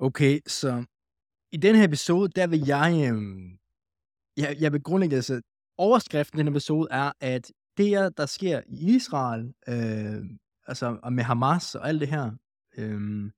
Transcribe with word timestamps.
Okay, 0.00 0.40
så 0.46 0.84
i 1.52 1.56
den 1.56 1.76
her 1.76 1.84
episode, 1.84 2.28
der 2.28 2.46
vil 2.46 2.60
jeg, 2.66 3.08
øhm, 3.08 3.58
jeg, 4.36 4.56
jeg 4.60 4.72
vil 4.72 4.82
grundlæggende, 4.82 5.16
altså 5.16 5.40
overskriften 5.78 6.38
i 6.38 6.42
den 6.42 6.48
episode 6.48 6.88
er, 6.90 7.12
at 7.20 7.52
det, 7.76 8.16
der 8.16 8.26
sker 8.26 8.62
i 8.66 8.96
Israel, 8.96 9.54
øh, 9.68 10.30
altså 10.66 10.98
og 11.02 11.12
med 11.12 11.24
Hamas 11.24 11.74
og 11.74 11.88
alt 11.88 12.00
det 12.00 12.08
her, 12.08 12.30
øh, 12.78 13.30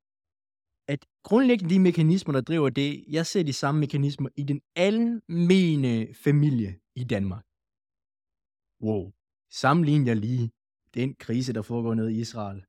at 0.89 1.07
grundlæggende 1.23 1.75
de 1.75 1.81
mekanismer, 1.81 2.33
der 2.33 2.41
driver 2.41 2.71
det, 2.71 3.05
jeg 3.09 3.27
ser 3.27 3.43
de 3.43 3.53
samme 3.53 3.81
mekanismer 3.81 4.29
i 4.37 4.43
den 4.43 4.61
almene 4.77 6.15
familie 6.15 6.79
i 6.95 7.05
Danmark. 7.05 7.45
Wow. 8.83 9.13
Sammenligner 9.51 10.07
jeg 10.07 10.17
lige 10.17 10.51
den 10.95 11.15
krise, 11.15 11.53
der 11.53 11.63
foregår 11.63 11.95
nede 11.95 12.13
i 12.13 12.21
Israel, 12.21 12.65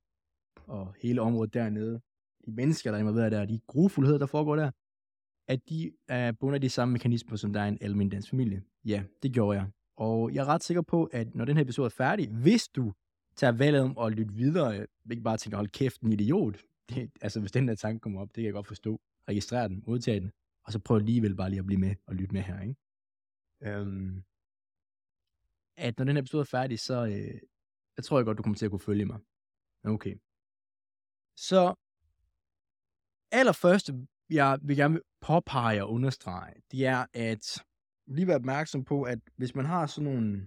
og 0.66 0.94
hele 1.02 1.20
området 1.20 1.54
dernede, 1.54 2.00
de 2.46 2.52
mennesker, 2.52 2.90
der 2.90 2.98
er 2.98 3.00
involveret 3.00 3.32
der, 3.32 3.44
de 3.44 3.60
grufuldheder, 3.66 4.18
der 4.18 4.26
foregår 4.26 4.56
der, 4.56 4.70
at 5.48 5.68
de 5.68 5.92
er 6.08 6.32
bundet 6.32 6.54
af 6.54 6.60
de 6.60 6.68
samme 6.68 6.92
mekanismer, 6.92 7.36
som 7.36 7.52
der 7.52 7.60
er 7.60 7.64
i 7.64 7.68
en 7.68 7.78
almindelig 7.80 8.12
dansk 8.12 8.30
familie. 8.30 8.62
Ja, 8.84 9.04
det 9.22 9.32
gjorde 9.32 9.58
jeg. 9.58 9.70
Og 9.96 10.34
jeg 10.34 10.40
er 10.40 10.46
ret 10.46 10.62
sikker 10.62 10.82
på, 10.82 11.04
at 11.04 11.34
når 11.34 11.44
den 11.44 11.56
her 11.56 11.64
episode 11.64 11.86
er 11.86 11.90
færdig, 11.90 12.28
hvis 12.28 12.68
du 12.68 12.92
tager 13.36 13.52
valget 13.52 13.82
om 13.82 13.98
at 13.98 14.12
lytte 14.12 14.34
videre, 14.34 14.86
ikke 15.10 15.22
bare 15.22 15.36
tænker, 15.36 15.56
hold 15.56 15.68
kæft, 15.68 16.00
en 16.00 16.12
idiot. 16.12 16.56
Det, 16.88 17.10
altså, 17.20 17.40
hvis 17.40 17.52
den 17.52 17.68
der 17.68 17.74
tanke 17.74 18.00
kommer 18.00 18.20
op, 18.20 18.28
det 18.28 18.34
kan 18.34 18.44
jeg 18.44 18.52
godt 18.52 18.66
forstå. 18.66 19.00
Registrer 19.28 19.68
den, 19.68 19.82
modtag 19.86 20.20
den, 20.20 20.32
og 20.64 20.72
så 20.72 20.78
prøv 20.78 20.96
alligevel 20.96 21.36
bare 21.36 21.50
lige 21.50 21.58
at 21.58 21.66
blive 21.66 21.80
med 21.80 21.94
og 22.06 22.14
lytte 22.14 22.32
med 22.32 22.42
her, 22.42 22.60
ikke? 22.60 22.76
Øhm, 23.62 24.22
at 25.76 25.98
når 25.98 26.04
den 26.04 26.16
her 26.16 26.22
episode 26.22 26.40
er 26.40 26.44
færdig, 26.44 26.78
så 26.80 27.06
øh, 27.06 27.40
jeg 27.96 28.04
tror 28.04 28.18
jeg 28.18 28.24
godt, 28.24 28.38
du 28.38 28.42
kommer 28.42 28.56
til 28.56 28.64
at 28.64 28.70
kunne 28.70 28.80
følge 28.80 29.04
mig. 29.04 29.18
Okay. 29.84 30.16
Så 31.36 31.74
allerførste, 33.32 34.06
jeg 34.30 34.58
vil 34.62 34.76
gerne 34.76 35.00
påpege 35.20 35.84
og 35.84 35.92
understrege, 35.92 36.54
det 36.72 36.86
er 36.86 37.06
at 37.14 37.64
lige 38.06 38.26
være 38.26 38.36
opmærksom 38.36 38.84
på, 38.84 39.02
at 39.02 39.18
hvis 39.36 39.54
man 39.54 39.64
har 39.64 39.86
sådan 39.86 40.12
nogle 40.12 40.46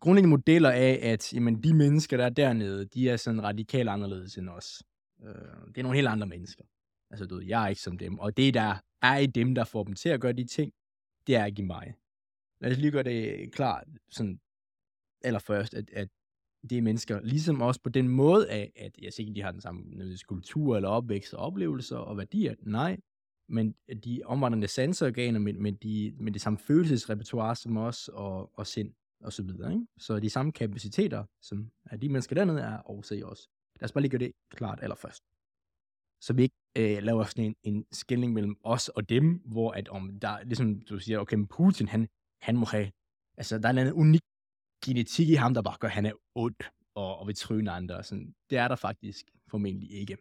grundlæggende 0.00 0.30
modeller 0.30 0.70
af, 0.70 0.98
at 1.02 1.32
jamen, 1.32 1.62
de 1.62 1.74
mennesker, 1.74 2.16
der 2.16 2.24
er 2.24 2.30
dernede, 2.30 2.84
de 2.84 3.10
er 3.10 3.16
sådan 3.16 3.42
radikalt 3.42 3.88
anderledes 3.88 4.36
end 4.36 4.48
os. 4.48 4.82
Øh, 5.22 5.34
det 5.68 5.78
er 5.78 5.82
nogle 5.82 5.96
helt 5.96 6.08
andre 6.08 6.26
mennesker. 6.26 6.64
Altså, 7.10 7.26
du 7.26 7.34
ved, 7.34 7.44
jeg 7.44 7.64
er 7.64 7.68
ikke 7.68 7.80
som 7.80 7.98
dem. 7.98 8.18
Og 8.18 8.36
det, 8.36 8.54
der 8.54 8.74
er 9.02 9.16
i 9.16 9.26
dem, 9.26 9.54
der 9.54 9.64
får 9.64 9.84
dem 9.84 9.94
til 9.94 10.08
at 10.08 10.20
gøre 10.20 10.32
de 10.32 10.44
ting, 10.44 10.72
det 11.26 11.36
er 11.36 11.44
ikke 11.44 11.62
i 11.62 11.64
mig. 11.64 11.94
Lad 12.60 12.70
os 12.70 12.78
lige 12.78 12.90
gøre 12.90 13.02
det 13.02 13.52
klart, 13.52 13.86
sådan 14.10 14.40
allerførst, 15.24 15.74
at, 15.74 15.90
at 15.90 16.08
det 16.70 16.78
er 16.78 16.82
mennesker, 16.82 17.20
ligesom 17.20 17.62
også 17.62 17.80
på 17.80 17.88
den 17.88 18.08
måde 18.08 18.50
af, 18.50 18.72
at 18.76 18.98
jeg 19.02 19.12
siger 19.12 19.26
ikke, 19.26 19.36
de 19.36 19.42
har 19.42 19.52
den 19.52 19.60
samme 19.60 19.82
kultur 20.26 20.76
eller 20.76 20.88
opvækst 20.88 21.34
og 21.34 21.44
oplevelser 21.44 21.96
og 21.96 22.16
værdier. 22.16 22.54
Nej, 22.62 22.96
men 23.48 23.74
de 24.04 24.20
omvandrende 24.24 24.68
sanseorganer 24.68 25.38
med, 25.38 25.52
med, 25.52 25.72
de, 25.72 26.14
med 26.20 26.32
det 26.32 26.40
samme 26.40 26.58
følelsesrepertoire 26.58 27.56
som 27.56 27.76
os 27.76 28.08
og, 28.08 28.58
og 28.58 28.66
sind 28.66 28.92
og 29.20 29.32
så 29.32 29.42
videre. 29.42 29.72
Ikke? 29.72 29.86
Så 29.98 30.20
de 30.20 30.30
samme 30.30 30.52
kapaciteter, 30.52 31.24
som 31.42 31.70
er 31.84 31.96
de 31.96 32.08
mennesker 32.08 32.34
dernede, 32.34 32.60
er 32.60 32.76
også 32.76 33.14
i 33.14 33.22
os. 33.22 33.48
Lad 33.80 33.84
os 33.84 33.92
bare 33.92 34.02
lige 34.02 34.10
gøre 34.10 34.18
det 34.18 34.32
klart 34.50 34.78
allerførst. 34.82 35.22
Så 36.20 36.32
vi 36.32 36.42
ikke 36.42 36.56
øh, 36.78 37.02
laver 37.02 37.24
sådan 37.24 37.44
en, 37.44 37.56
en 37.62 37.86
skilling 37.92 38.32
mellem 38.32 38.56
os 38.64 38.88
og 38.88 39.08
dem, 39.08 39.42
hvor 39.44 39.70
at 39.70 39.88
om 39.88 40.18
der, 40.20 40.44
ligesom 40.44 40.80
du 40.80 40.98
siger, 40.98 41.18
okay, 41.18 41.36
men 41.36 41.46
Putin, 41.46 41.88
han, 41.88 42.08
han 42.40 42.56
må 42.56 42.66
have, 42.66 42.90
altså 43.36 43.58
der 43.58 43.66
er 43.66 43.70
en 43.70 43.78
anden 43.78 43.94
unik 43.94 44.22
genetik 44.84 45.28
i 45.28 45.34
ham, 45.34 45.54
der 45.54 45.62
bare 45.62 45.76
gør, 45.80 45.88
at 45.88 45.94
han 45.94 46.06
er 46.06 46.12
ond 46.34 46.56
og, 46.94 47.18
og 47.18 47.26
vil 47.26 47.34
tryne 47.34 47.70
andre. 47.70 48.04
Sådan, 48.04 48.34
det 48.50 48.58
er 48.58 48.68
der 48.68 48.76
faktisk 48.76 49.26
formentlig 49.48 49.90
ikke. 49.90 50.16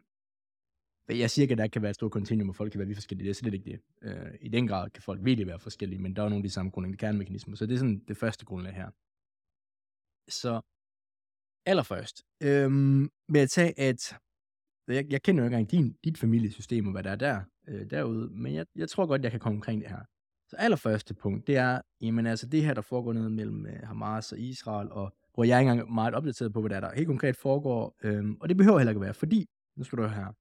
Jeg 1.09 1.29
siger 1.31 1.43
ikke, 1.43 1.51
at 1.51 1.57
der 1.57 1.67
kan 1.67 1.81
være 1.81 1.89
et 1.89 1.95
stort 1.95 2.11
kontinuum, 2.11 2.49
og 2.49 2.55
folk 2.55 2.71
kan 2.71 2.79
være 2.79 2.87
vi 2.87 2.93
forskellige. 2.93 3.25
Det 3.25 3.29
er 3.29 3.35
slet 3.35 3.53
ikke 3.53 3.71
det. 3.71 3.81
Øh, 4.01 4.33
I 4.41 4.49
den 4.49 4.67
grad 4.67 4.89
kan 4.89 5.03
folk 5.03 5.19
virkelig 5.23 5.47
være 5.47 5.59
forskellige, 5.59 6.01
men 6.01 6.15
der 6.15 6.23
er 6.23 6.29
nogle 6.29 6.43
af 6.43 6.43
de 6.43 6.49
samme 6.49 6.71
grundlæggende 6.71 6.97
kernemekanismer. 6.97 7.55
Så 7.55 7.65
det 7.65 7.73
er 7.73 7.77
sådan 7.77 8.03
det 8.07 8.17
første 8.17 8.45
grundlag 8.45 8.73
her. 8.73 8.89
Så 10.29 10.61
allerførst 11.65 12.23
øhm, 12.43 13.09
vil 13.27 13.39
jeg 13.39 13.49
tage, 13.49 13.79
at 13.79 14.13
jeg, 14.87 15.11
jeg 15.11 15.21
kender 15.21 15.43
jo 15.43 15.47
ikke 15.47 15.57
engang 15.57 15.71
din, 15.71 15.97
dit 16.03 16.17
familiesystem 16.17 16.85
og 16.87 16.91
hvad 16.91 17.03
der 17.03 17.11
er 17.11 17.15
der, 17.15 17.43
øh, 17.67 17.89
derude, 17.89 18.29
men 18.29 18.53
jeg, 18.53 18.65
jeg 18.75 18.89
tror 18.89 19.05
godt, 19.05 19.23
jeg 19.23 19.31
kan 19.31 19.39
komme 19.39 19.57
omkring 19.57 19.81
det 19.81 19.89
her. 19.89 20.03
Så 20.51 20.57
allerførste 20.59 21.13
punkt, 21.13 21.47
det 21.47 21.57
er, 21.57 21.81
jamen 22.01 22.25
altså 22.25 22.47
det 22.47 22.63
her, 22.63 22.73
der 22.73 22.81
foregår 22.81 23.13
nede 23.13 23.29
mellem 23.29 23.65
øh, 23.65 23.79
Hamas 23.83 24.31
og 24.31 24.39
Israel, 24.39 24.91
og 24.91 25.13
hvor 25.33 25.43
jeg 25.43 25.55
er 25.55 25.59
ikke 25.59 25.71
engang 25.71 25.93
meget 25.93 26.13
opdateret 26.13 26.53
på, 26.53 26.61
hvad 26.61 26.69
der, 26.69 26.75
er, 26.75 26.79
der 26.79 26.95
helt 26.95 27.07
konkret 27.07 27.35
foregår, 27.35 27.95
øhm, 28.03 28.37
og 28.41 28.49
det 28.49 28.57
behøver 28.57 28.79
heller 28.79 28.91
ikke 28.91 29.01
være, 29.01 29.13
fordi, 29.13 29.49
nu 29.77 29.83
skal 29.83 29.97
du 29.97 30.03
høre 30.03 30.13
her, 30.13 30.33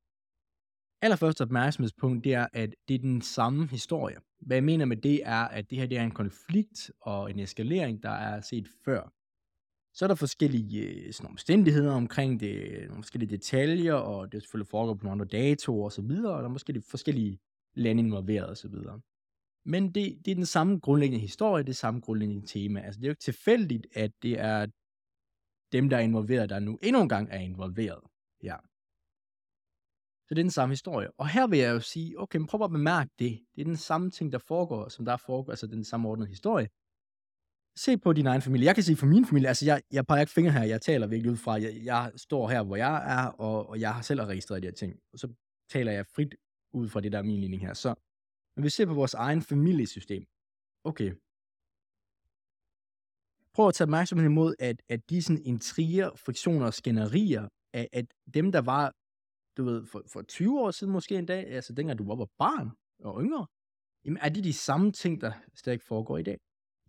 allerførste 1.03 1.43
opmærksomhedspunkt, 1.43 2.25
det 2.25 2.35
er, 2.35 2.47
at 2.53 2.75
det 2.89 2.95
er 2.95 2.99
den 2.99 3.23
samme 3.23 3.67
historie. 3.67 4.17
Hvad 4.41 4.57
jeg 4.57 4.65
mener 4.65 4.85
med 4.85 4.97
det 4.97 5.21
er, 5.25 5.45
at 5.49 5.71
det 5.71 5.79
her 5.79 5.87
det 5.87 5.99
er 5.99 6.03
en 6.03 6.11
konflikt 6.11 6.91
og 7.01 7.31
en 7.31 7.39
eskalering, 7.39 8.03
der 8.03 8.11
er 8.11 8.41
set 8.41 8.69
før. 8.85 9.13
Så 9.95 10.05
er 10.05 10.09
der 10.09 10.15
forskellige 10.15 10.81
øh, 10.81 11.13
sådan, 11.13 11.31
omstændigheder 11.31 11.95
omkring 11.95 12.41
det, 12.41 12.85
nogle 12.89 13.03
forskellige 13.03 13.31
detaljer, 13.31 13.95
og 13.95 14.33
det 14.33 14.39
er 14.39 14.41
selvfølgelig 14.41 14.71
foregår 14.71 14.95
på 14.95 15.05
nogle 15.05 15.13
andre 15.13 15.39
datoer 15.39 15.85
og 15.85 15.93
så 15.93 16.03
videre, 16.03 16.35
og 16.35 16.43
der 16.43 16.49
er 16.49 16.53
måske 16.53 16.73
de 16.73 16.83
forskellige 16.83 17.39
lande 17.75 18.03
involveret 18.03 18.47
og 18.47 18.57
så 18.57 18.69
videre. 18.69 19.01
Men 19.65 19.95
det, 19.95 20.19
det 20.25 20.31
er 20.31 20.35
den 20.35 20.47
samme 20.47 20.79
grundlæggende 20.79 21.21
historie, 21.21 21.65
det 21.65 21.77
samme 21.77 22.01
grundlæggende 22.01 22.47
tema. 22.47 22.81
Altså 22.81 23.01
det 23.01 23.05
er 23.05 23.09
jo 23.09 23.13
ikke 23.13 23.23
tilfældigt, 23.23 23.87
at 23.93 24.13
det 24.23 24.41
er 24.41 24.67
dem, 25.73 25.89
der 25.89 25.97
er 25.97 26.01
involveret, 26.01 26.51
der 26.51 26.59
nu 26.59 26.79
endnu 26.83 27.03
en 27.03 27.09
gang 27.09 27.29
er 27.31 27.39
involveret. 27.39 28.01
Ja. 28.43 28.57
Så 30.27 30.35
det 30.35 30.39
er 30.39 30.45
den 30.45 30.51
samme 30.51 30.73
historie. 30.73 31.11
Og 31.19 31.29
her 31.29 31.47
vil 31.47 31.59
jeg 31.59 31.71
jo 31.71 31.81
sige, 31.81 32.21
okay, 32.21 32.39
men 32.39 32.47
prøv 32.47 32.65
at 32.65 32.71
bemærke 32.71 33.11
det. 33.19 33.41
Det 33.55 33.61
er 33.61 33.65
den 33.65 33.77
samme 33.77 34.11
ting, 34.11 34.33
der 34.33 34.39
foregår, 34.39 34.89
som 34.89 35.05
der 35.05 35.17
foregår, 35.17 35.53
altså 35.53 35.67
den 35.67 35.85
samme 35.85 36.09
ordnede 36.09 36.29
historie. 36.29 36.69
Se 37.77 37.99
på 37.99 38.13
din 38.13 38.27
egen 38.27 38.43
familie. 38.43 38.67
Jeg 38.67 38.75
kan 38.75 38.85
sige 38.85 38.97
for 38.97 39.07
min 39.07 39.27
familie, 39.27 39.49
altså 39.49 39.65
jeg, 39.65 39.83
jeg 39.93 40.07
peger 40.07 40.21
ikke 40.21 40.33
fingre 40.33 40.53
her, 40.53 40.63
jeg 40.63 40.81
taler 40.81 41.07
virkelig 41.07 41.33
ud 41.33 41.37
fra, 41.37 41.53
jeg, 41.53 41.85
jeg 41.85 42.13
står 42.17 42.49
her, 42.49 42.63
hvor 42.63 42.77
jeg 42.77 43.23
er, 43.23 43.27
og, 43.27 43.69
og 43.69 43.81
jeg 43.81 43.95
har 43.95 44.03
selv 44.03 44.21
registreret 44.21 44.63
de 44.63 44.67
her 44.67 44.73
ting. 44.73 45.01
Og 45.13 45.19
så 45.19 45.29
taler 45.71 45.93
jeg 45.93 46.07
frit 46.07 46.35
ud 46.73 46.89
fra 46.89 47.01
det, 47.01 47.13
der 47.13 47.19
er 47.19 47.23
min 47.23 47.41
linje 47.41 47.59
her. 47.59 47.75
Så 47.75 47.95
når 48.61 48.65
vi 48.65 48.71
ser 48.71 48.87
på 48.87 48.95
vores 48.95 49.15
egen 49.15 49.43
familiesystem, 49.43 50.25
okay, 50.85 51.11
prøv 53.55 53.69
at 53.69 53.75
tage 53.75 53.87
opmærksomhed 53.87 54.27
imod, 54.27 54.55
at, 54.59 54.83
at 54.89 55.11
de 55.11 55.23
sådan 55.23 55.43
intriger, 55.45 56.11
friktioner 56.17 56.67
og 56.67 56.75
skænderier, 56.75 57.49
at, 57.73 57.89
at 57.93 58.07
dem, 58.35 58.53
der 58.53 58.61
var 58.61 58.93
du 59.57 59.65
ved, 59.65 59.87
for, 59.87 60.03
for 60.13 60.23
20 60.23 60.61
år 60.61 60.71
siden 60.71 60.93
måske 60.93 61.19
en 61.19 61.27
dag, 61.27 61.47
altså 61.47 61.73
dengang 61.73 61.99
du 61.99 62.07
var, 62.07 62.15
var 62.15 62.29
barn 62.39 62.71
og 62.99 63.23
yngre, 63.23 63.47
jamen 64.05 64.19
er 64.23 64.29
det 64.29 64.45
de 64.45 64.53
samme 64.53 64.93
ting, 64.93 65.21
der 65.21 65.33
stadig 65.55 65.81
foregår 65.81 66.19
i 66.19 66.23
dag? 66.23 66.39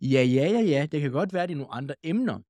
Ja, 0.00 0.22
ja, 0.22 0.46
ja, 0.50 0.60
ja, 0.60 0.86
det 0.92 1.00
kan 1.00 1.12
godt 1.12 1.32
være, 1.32 1.42
at 1.42 1.48
det 1.48 1.54
er 1.54 1.58
nogle 1.58 1.72
andre 1.72 1.94
emner, 2.02 2.40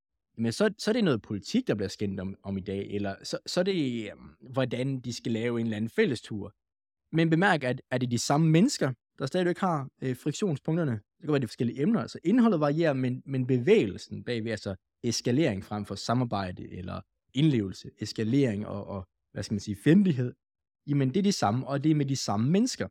men 0.40 0.52
så, 0.52 0.74
så 0.78 0.90
er 0.90 0.92
det 0.92 1.04
noget 1.04 1.22
politik, 1.22 1.66
der 1.66 1.74
bliver 1.74 1.88
skændt 1.88 2.20
om, 2.20 2.36
om 2.42 2.56
i 2.56 2.60
dag, 2.60 2.90
eller 2.90 3.16
så, 3.24 3.38
så 3.46 3.60
er 3.60 3.64
det, 3.64 4.12
um, 4.12 4.36
hvordan 4.40 5.00
de 5.00 5.12
skal 5.12 5.32
lave 5.32 5.60
en 5.60 5.66
eller 5.66 5.76
anden 5.76 5.90
fællestur. 5.90 6.54
Men 7.12 7.30
bemærk, 7.30 7.64
at 7.64 7.82
er 7.90 7.98
det 7.98 8.10
de 8.10 8.18
samme 8.18 8.50
mennesker, 8.50 8.92
der 9.18 9.26
stadigvæk 9.26 9.58
har 9.58 9.88
øh, 10.02 10.16
friktionspunkterne. 10.16 10.92
Det 10.92 11.24
kan 11.24 11.32
være 11.32 11.40
de 11.40 11.46
forskellige 11.46 11.82
emner. 11.82 12.00
Altså 12.00 12.18
indholdet 12.24 12.60
varierer, 12.60 12.92
men, 12.92 13.22
men 13.26 13.46
bevægelsen 13.46 14.24
bagved, 14.24 14.50
altså 14.50 14.74
eskalering 15.02 15.64
frem 15.64 15.84
for 15.84 15.94
samarbejde 15.94 16.72
eller 16.72 17.00
indlevelse, 17.34 17.90
eskalering 17.98 18.66
og, 18.66 18.86
og 18.86 19.08
hvad 19.32 19.42
skal 19.42 19.54
man 19.54 19.60
sige, 19.60 19.76
fjendtlighed, 19.76 20.34
jamen 20.86 21.08
det 21.08 21.16
er 21.16 21.22
de 21.22 21.32
samme, 21.32 21.66
og 21.66 21.84
det 21.84 21.90
er 21.90 21.94
med 21.94 22.06
de 22.06 22.16
samme 22.16 22.50
mennesker. 22.50 22.88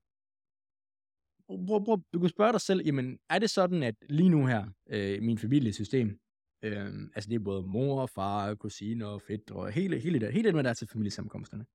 Prøv, 1.68 1.86
prøv, 1.86 2.02
du 2.14 2.20
kan 2.20 2.30
spørge 2.30 2.52
dig 2.52 2.62
selv, 2.62 2.82
jamen 2.86 3.20
er 3.30 3.40
det 3.40 3.50
sådan, 3.50 3.84
at 3.84 3.96
lige 4.10 4.30
nu 4.30 4.46
her, 4.46 4.70
øh, 4.90 5.22
min 5.24 5.38
familiesystem, 5.38 6.20
øh, 6.64 6.94
altså 7.16 7.30
det 7.30 7.36
er 7.36 7.40
både 7.40 7.64
mor, 7.64 8.06
far, 8.06 8.56
kusiner, 8.56 9.06
og 9.06 9.22
fætter, 9.22 9.56
og 9.56 9.72
hele, 9.72 10.00
hele, 10.00 10.20
det, 10.20 10.34
hele 10.34 10.48
det 10.48 10.56
med 10.56 10.64
der 10.64 10.74
til 10.74 10.88
familiesamkomsterne. 10.88 11.66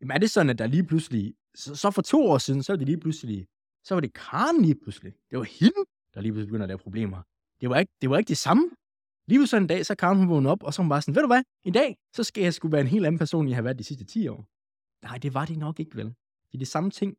Jamen 0.00 0.14
er 0.14 0.18
det 0.18 0.30
sådan, 0.30 0.50
at 0.50 0.58
der 0.58 0.66
lige 0.66 0.84
pludselig, 0.84 1.34
så, 1.54 1.74
så 1.74 1.90
for 1.90 2.02
to 2.02 2.26
år 2.26 2.38
siden, 2.38 2.62
så 2.62 2.72
er 2.72 2.76
det 2.76 2.86
lige 2.86 3.00
pludselig, 3.00 3.46
så 3.84 3.94
var 3.94 4.00
det 4.00 4.12
Karen 4.12 4.62
lige 4.62 4.74
pludselig. 4.74 5.12
Det 5.30 5.38
var 5.38 5.44
hende, 5.44 5.80
der 6.14 6.20
lige 6.20 6.32
pludselig 6.32 6.48
begyndte 6.48 6.64
at 6.64 6.68
lave 6.68 6.78
problemer. 6.78 7.22
Det 7.60 7.70
var 7.70 7.78
ikke 7.78 7.92
det, 8.02 8.10
var 8.10 8.18
ikke 8.18 8.28
det 8.28 8.38
samme. 8.38 8.70
Lige 9.26 9.38
pludselig 9.38 9.60
en 9.60 9.66
dag, 9.66 9.86
så 9.86 9.94
Karen 9.94 10.18
hun 10.18 10.28
vågnede 10.28 10.52
op, 10.52 10.62
og 10.62 10.74
så 10.74 10.82
var 10.82 10.84
hun 10.84 10.88
bare 10.88 11.02
sådan, 11.02 11.14
ved 11.14 11.22
du 11.22 11.26
hvad, 11.26 11.42
i 11.64 11.70
dag, 11.70 11.96
så 12.12 12.24
skal 12.24 12.42
jeg 12.42 12.54
skulle 12.54 12.72
være 12.72 12.80
en 12.80 12.86
helt 12.86 13.06
anden 13.06 13.18
person, 13.18 13.48
jeg 13.48 13.56
har 13.56 13.62
været 13.62 13.78
de 13.78 13.84
sidste 13.84 14.04
10 14.04 14.28
år. 14.28 14.48
Nej, 15.02 15.18
det 15.18 15.34
var 15.34 15.44
det 15.44 15.58
nok 15.58 15.80
ikke 15.80 15.96
vel. 15.96 16.06
Det 16.06 16.54
er 16.54 16.58
det 16.58 16.68
samme 16.68 16.90
ting. 16.90 17.16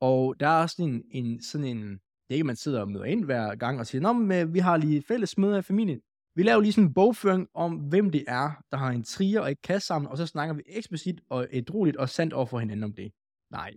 Og 0.00 0.40
der 0.40 0.48
er 0.48 0.62
også 0.62 0.82
en, 0.82 1.02
en 1.10 1.42
sådan 1.42 1.66
en, 1.66 1.92
det 1.92 2.30
er 2.30 2.34
ikke, 2.34 2.44
man 2.44 2.56
sidder 2.56 2.80
og 2.80 2.88
møder 2.90 3.04
ind 3.04 3.24
hver 3.24 3.54
gang 3.54 3.80
og 3.80 3.86
siger, 3.86 4.02
Nå, 4.02 4.12
men 4.12 4.42
øh, 4.42 4.54
vi 4.54 4.58
har 4.58 4.76
lige 4.76 5.02
fælles 5.02 5.38
møder 5.38 5.58
i 5.58 5.62
familien. 5.62 6.00
Vi 6.34 6.42
laver 6.42 6.60
lige 6.60 6.72
sådan 6.72 6.88
en 6.88 6.94
bogføring 6.94 7.48
om, 7.54 7.74
hvem 7.74 8.10
det 8.10 8.24
er, 8.28 8.50
der 8.70 8.76
har 8.76 8.90
en 8.90 9.04
trier 9.04 9.40
og 9.40 9.50
ikke 9.50 9.62
kasse 9.62 9.86
sammen, 9.86 10.10
og 10.10 10.16
så 10.16 10.26
snakker 10.26 10.54
vi 10.54 10.62
eksplicit 10.66 11.20
og 11.28 11.46
ædroligt 11.50 11.96
og 11.96 12.08
sandt 12.08 12.32
over 12.32 12.46
for 12.46 12.58
hinanden 12.58 12.84
om 12.84 12.92
det. 12.92 13.12
Nej. 13.50 13.74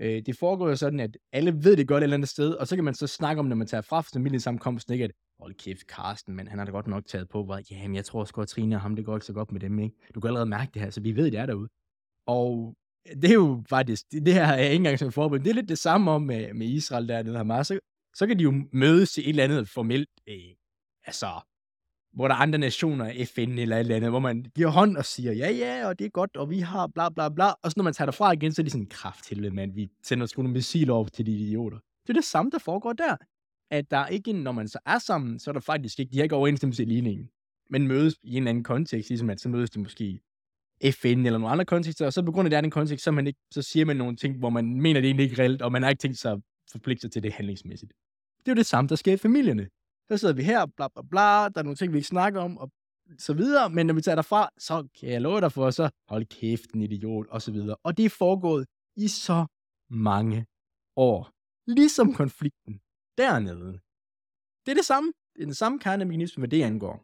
Øh, 0.00 0.22
det 0.26 0.36
foregår 0.36 0.68
jo 0.68 0.76
sådan, 0.76 1.00
at 1.00 1.18
alle 1.32 1.64
ved 1.64 1.76
det 1.76 1.88
godt 1.88 2.02
et 2.02 2.02
eller 2.02 2.16
andet 2.16 2.28
sted, 2.28 2.54
og 2.54 2.68
så 2.68 2.74
kan 2.76 2.84
man 2.84 2.94
så 2.94 3.06
snakke 3.06 3.40
om, 3.40 3.46
når 3.46 3.56
man 3.56 3.66
tager 3.66 3.82
fra 3.82 4.00
familiesamkomsten, 4.00 4.92
ikke? 4.92 5.04
At 5.04 5.10
hold 5.40 5.54
kæft, 5.54 5.86
Karsten, 5.86 6.34
men 6.34 6.48
han 6.48 6.58
har 6.58 6.64
da 6.64 6.70
godt 6.70 6.86
nok 6.86 7.06
taget 7.06 7.28
på, 7.28 7.44
hvor, 7.44 7.60
jamen, 7.70 7.94
jeg 7.94 8.04
tror 8.04 8.20
også 8.20 8.40
at 8.40 8.48
Trine 8.48 8.76
og 8.76 8.80
ham, 8.80 8.96
det 8.96 9.04
går 9.04 9.16
ikke 9.16 9.26
så 9.26 9.32
godt 9.32 9.52
med 9.52 9.60
dem, 9.60 9.78
ikke? 9.78 9.96
Du 10.14 10.20
kan 10.20 10.28
allerede 10.28 10.48
mærke 10.48 10.70
det 10.74 10.82
her, 10.82 10.90
så 10.90 11.00
vi 11.00 11.16
ved, 11.16 11.24
det 11.24 11.38
er 11.38 11.46
derude. 11.46 11.68
Og 12.26 12.76
øh, 13.08 13.16
det 13.22 13.30
er 13.30 13.34
jo 13.34 13.64
faktisk, 13.68 14.02
det, 14.12 14.26
det 14.26 14.34
her 14.34 14.44
er 14.44 14.62
ikke 14.62 14.74
engang 14.74 14.98
som 14.98 15.12
forbund, 15.12 15.44
det 15.44 15.50
er 15.50 15.54
lidt 15.54 15.68
det 15.68 15.78
samme 15.78 16.10
om 16.10 16.22
med, 16.22 16.54
med 16.54 16.66
Israel 16.66 17.08
dernede 17.08 17.36
Hamas, 17.36 17.66
så, 17.66 17.78
så 18.14 18.26
kan 18.26 18.38
de 18.38 18.42
jo 18.42 18.64
mødes 18.72 19.12
til 19.12 19.22
et 19.22 19.28
eller 19.28 19.44
andet 19.44 19.68
formelt, 19.68 20.10
øh, 20.28 20.54
altså, 21.04 21.26
hvor 22.12 22.28
der 22.28 22.34
er 22.34 22.38
andre 22.38 22.58
nationer, 22.58 23.24
FN 23.34 23.58
eller 23.58 23.76
et 23.76 23.80
eller 23.80 23.96
andet, 23.96 24.10
hvor 24.10 24.18
man 24.18 24.44
giver 24.54 24.68
hånd 24.68 24.96
og 24.96 25.04
siger, 25.04 25.32
ja, 25.32 25.50
ja, 25.50 25.86
og 25.86 25.98
det 25.98 26.04
er 26.04 26.08
godt, 26.08 26.36
og 26.36 26.50
vi 26.50 26.58
har 26.58 26.86
bla 26.86 27.08
bla 27.08 27.28
bla, 27.28 27.46
og 27.62 27.70
så 27.70 27.74
når 27.76 27.84
man 27.84 27.92
tager 27.92 28.06
derfra 28.06 28.32
igen, 28.32 28.52
så 28.52 28.62
er 28.62 28.64
det 28.64 28.72
sådan, 28.72 28.86
kraft 28.86 29.24
til 29.24 29.54
mand, 29.54 29.74
vi 29.74 29.88
sender 30.02 30.26
sgu 30.26 30.42
nogle 30.42 30.52
missiler 30.52 30.94
over 30.94 31.08
til 31.08 31.26
de 31.26 31.32
idioter. 31.32 31.78
Det 32.02 32.10
er 32.10 32.14
det 32.20 32.24
samme, 32.24 32.50
der 32.50 32.58
foregår 32.58 32.92
der. 32.92 33.16
At 33.70 33.90
der 33.90 34.06
ikke, 34.06 34.32
når 34.32 34.52
man 34.52 34.68
så 34.68 34.78
er 34.86 34.98
sammen, 34.98 35.38
så 35.38 35.50
er 35.50 35.52
der 35.52 35.60
faktisk 35.60 35.98
ikke, 35.98 36.12
de 36.12 36.18
har 36.18 36.22
ikke 36.22 36.34
overensstemmelse 36.34 36.82
i 36.82 36.86
ligningen, 36.86 37.28
men 37.70 37.88
mødes 37.88 38.14
i 38.22 38.30
en 38.30 38.36
eller 38.36 38.50
anden 38.50 38.64
kontekst, 38.64 39.08
ligesom 39.08 39.30
at 39.30 39.40
så 39.40 39.48
mødes 39.48 39.70
de 39.70 39.80
måske 39.80 40.20
FN 40.90 41.06
eller 41.06 41.38
nogle 41.38 41.48
andre 41.48 41.64
kontekster, 41.64 42.06
og 42.06 42.12
så 42.12 42.22
på 42.22 42.32
grund 42.32 42.46
af 42.46 42.50
det 42.50 42.56
andet 42.56 42.72
kontekst, 42.72 43.04
så, 43.04 43.10
man 43.10 43.26
ikke, 43.26 43.40
så 43.52 43.62
siger 43.62 43.84
man 43.84 43.96
nogle 43.96 44.16
ting, 44.16 44.38
hvor 44.38 44.50
man 44.50 44.80
mener, 44.80 45.00
det 45.00 45.08
egentlig 45.08 45.24
ikke 45.24 45.34
er 45.34 45.38
reelt, 45.44 45.62
og 45.62 45.72
man 45.72 45.82
har 45.82 45.90
ikke 45.90 46.00
tænkt 46.00 46.18
sig 46.18 46.32
at 46.32 46.40
forpligte 46.72 47.00
sig 47.00 47.12
til 47.12 47.22
det 47.22 47.32
handlingsmæssigt. 47.32 47.92
Det 48.38 48.48
er 48.48 48.52
jo 48.52 48.56
det 48.56 48.66
samme, 48.66 48.88
der 48.88 48.96
sker 48.96 49.12
i 49.12 49.16
familierne. 49.16 49.68
Så 50.10 50.16
sidder 50.16 50.34
vi 50.34 50.42
her, 50.42 50.66
bla 50.66 50.88
bla 50.88 51.02
bla, 51.02 51.48
der 51.48 51.58
er 51.58 51.62
nogle 51.62 51.76
ting, 51.76 51.92
vi 51.92 51.98
ikke 51.98 52.08
snakker 52.08 52.40
om, 52.40 52.58
og 52.58 52.70
så 53.18 53.34
videre, 53.34 53.70
men 53.70 53.86
når 53.86 53.94
vi 53.94 54.00
tager 54.00 54.14
derfra, 54.14 54.50
så 54.58 54.88
kan 55.00 55.08
jeg 55.08 55.20
love 55.20 55.40
dig 55.40 55.52
for, 55.52 55.70
så 55.70 55.90
hold 56.08 56.26
kæft, 56.26 56.72
en 56.74 56.82
idiot, 56.82 57.26
og 57.26 57.42
så 57.42 57.52
videre. 57.52 57.76
Og 57.82 57.96
det 57.96 58.04
er 58.04 58.10
foregået 58.10 58.66
i 58.96 59.08
så 59.08 59.46
mange 59.90 60.46
år. 60.96 61.30
Ligesom 61.66 62.14
konflikten 62.14 62.80
dernede. 63.18 63.72
Det 64.66 64.70
er 64.70 64.74
det 64.74 64.84
samme. 64.84 65.12
Det 65.34 65.42
er 65.42 65.46
den 65.46 65.54
samme 65.54 65.78
kernemekanisme, 65.78 66.40
hvad 66.40 66.48
det 66.48 66.62
angår. 66.62 66.96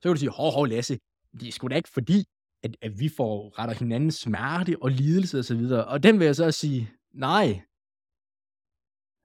Så 0.00 0.02
kan 0.02 0.14
du 0.14 0.18
sige, 0.18 0.30
hov, 0.30 0.52
hov, 0.52 0.66
Lasse, 0.66 0.98
det 1.40 1.48
er 1.48 1.52
sgu 1.52 1.68
da 1.68 1.74
ikke 1.74 1.88
fordi, 1.88 2.24
at, 2.62 2.76
at 2.80 2.98
vi 3.00 3.08
får 3.08 3.58
retter 3.58 3.74
hinanden 3.74 4.10
smerte 4.10 4.76
og 4.82 4.90
lidelse 4.90 5.38
og 5.38 5.44
så 5.44 5.54
videre. 5.54 5.84
Og 5.84 6.02
den 6.02 6.18
vil 6.18 6.24
jeg 6.24 6.36
så 6.36 6.50
sige, 6.50 6.90
nej. 7.12 7.62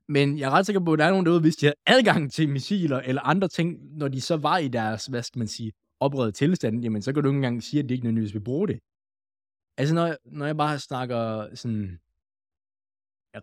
Men 0.08 0.40
jeg 0.40 0.46
er 0.46 0.52
ret 0.52 0.66
sikker 0.66 0.80
på, 0.86 0.94
at 0.94 1.00
der 1.00 1.06
er 1.06 1.10
nogen 1.10 1.26
derude, 1.26 1.42
hvis 1.42 1.56
de 1.56 1.66
havde 1.66 1.76
adgang 1.86 2.32
til 2.32 2.50
missiler 2.50 3.00
eller 3.00 3.22
andre 3.22 3.48
ting, 3.48 3.98
når 3.98 4.08
de 4.08 4.22
så 4.22 4.38
var 4.38 4.58
i 4.58 4.68
deres, 4.68 5.06
hvad 5.06 5.24
skal 5.24 5.40
man 5.40 5.48
sige, 5.48 5.72
opredet 6.00 6.36
tilstand, 6.36 6.82
jamen 6.82 7.02
så 7.02 7.14
kan 7.14 7.24
du 7.24 7.30
ikke 7.30 7.36
engang 7.36 7.64
sige, 7.64 7.84
at 7.84 7.90
de 7.90 7.94
ikke 7.94 8.06
nødvendigvis 8.06 8.34
vil 8.34 8.44
bruge 8.44 8.68
det. 8.68 8.80
Altså 9.78 9.96
når, 9.96 10.16
når 10.26 10.46
jeg 10.46 10.58
bare 10.58 10.80
snakker 10.80 11.56
sådan 11.56 12.00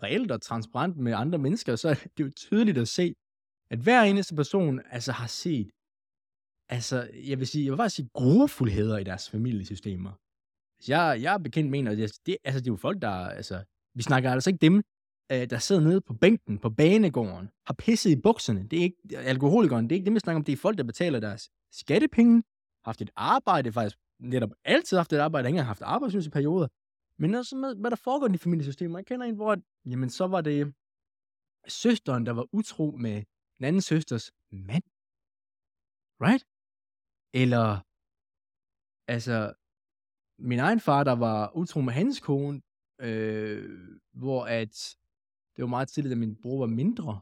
reelt 0.02 0.30
og 0.30 0.42
transparent 0.42 0.96
med 0.96 1.12
andre 1.12 1.38
mennesker, 1.38 1.76
så 1.76 1.88
er 1.88 1.94
det 1.94 2.24
jo 2.24 2.30
tydeligt 2.36 2.78
at 2.78 2.88
se, 2.88 3.14
at 3.70 3.78
hver 3.78 4.02
eneste 4.02 4.34
person 4.34 4.80
altså 4.90 5.12
har 5.12 5.26
set 5.26 5.70
altså, 6.68 7.10
jeg 7.24 7.38
vil 7.38 7.46
sige, 7.46 7.64
jeg 7.64 7.72
vil 7.72 7.76
faktisk 7.76 7.96
sige 7.96 8.08
grufuldheder 8.14 8.98
i 8.98 9.04
deres 9.04 9.30
familiesystemer. 9.30 10.12
Jeg, 10.88 11.18
jeg 11.22 11.34
er 11.34 11.38
bekendt 11.38 11.70
med, 11.70 11.86
at 11.86 11.98
det, 11.98 12.12
det, 12.26 12.36
altså, 12.44 12.60
det 12.60 12.66
er 12.66 12.72
jo 12.72 12.76
folk, 12.76 13.02
der, 13.02 13.10
altså, 13.10 13.64
vi 13.94 14.02
snakker 14.02 14.30
altså 14.30 14.50
ikke 14.50 14.58
dem, 14.58 14.82
øh, 15.32 15.50
der 15.50 15.58
sidder 15.58 15.82
nede 15.82 16.00
på 16.00 16.14
bænken 16.14 16.58
på 16.58 16.70
banegården, 16.70 17.50
har 17.66 17.74
pisset 17.74 18.10
i 18.10 18.16
bukserne. 18.16 18.66
Det 18.68 18.78
er 18.78 18.82
ikke 18.82 19.18
alkoholikeren, 19.18 19.84
det 19.84 19.92
er 19.92 19.96
ikke 19.96 20.04
det, 20.04 20.14
vi 20.14 20.18
snakker 20.18 20.36
om. 20.40 20.44
Det 20.44 20.52
er 20.52 20.56
folk, 20.56 20.78
der 20.78 20.84
betaler 20.84 21.20
deres 21.20 21.50
skattepenge, 21.70 22.42
har 22.84 22.90
haft 22.90 23.02
et 23.02 23.10
arbejde, 23.16 23.72
faktisk 23.72 23.98
netop 24.18 24.50
altid 24.64 24.96
haft 24.96 25.12
et 25.12 25.18
arbejde, 25.18 25.48
ikke 25.48 25.62
haft 25.62 25.82
arbejdsløse 25.82 26.30
perioder. 26.30 26.68
Men 27.18 27.34
også 27.34 27.56
med, 27.56 27.74
hvad 27.74 27.90
der 27.90 27.96
foregår 27.96 28.34
i 28.34 28.36
familiesystemet. 28.36 28.96
Jeg 28.96 29.06
kender 29.06 29.26
en, 29.26 29.34
hvor, 29.34 29.56
jamen, 29.86 30.10
så 30.10 30.26
var 30.26 30.40
det 30.40 30.74
søsteren, 31.68 32.26
der 32.26 32.32
var 32.32 32.46
utro 32.52 32.90
med 32.90 33.24
den 33.58 33.64
anden 33.64 33.82
søsters 33.82 34.32
mand. 34.50 34.82
Right? 36.20 36.44
Eller, 37.34 37.80
altså, 39.12 39.52
min 40.38 40.58
egen 40.58 40.80
far, 40.80 41.04
der 41.04 41.12
var 41.12 41.56
utro 41.56 41.80
med 41.80 41.92
hans 41.92 42.20
kone, 42.20 42.62
øh, 43.00 43.98
hvor 44.12 44.44
at 44.44 44.96
det 45.56 45.62
var 45.62 45.68
meget 45.68 45.88
tidligt, 45.88 46.12
at 46.12 46.18
min 46.18 46.36
bror 46.42 46.58
var 46.58 46.66
mindre. 46.66 47.20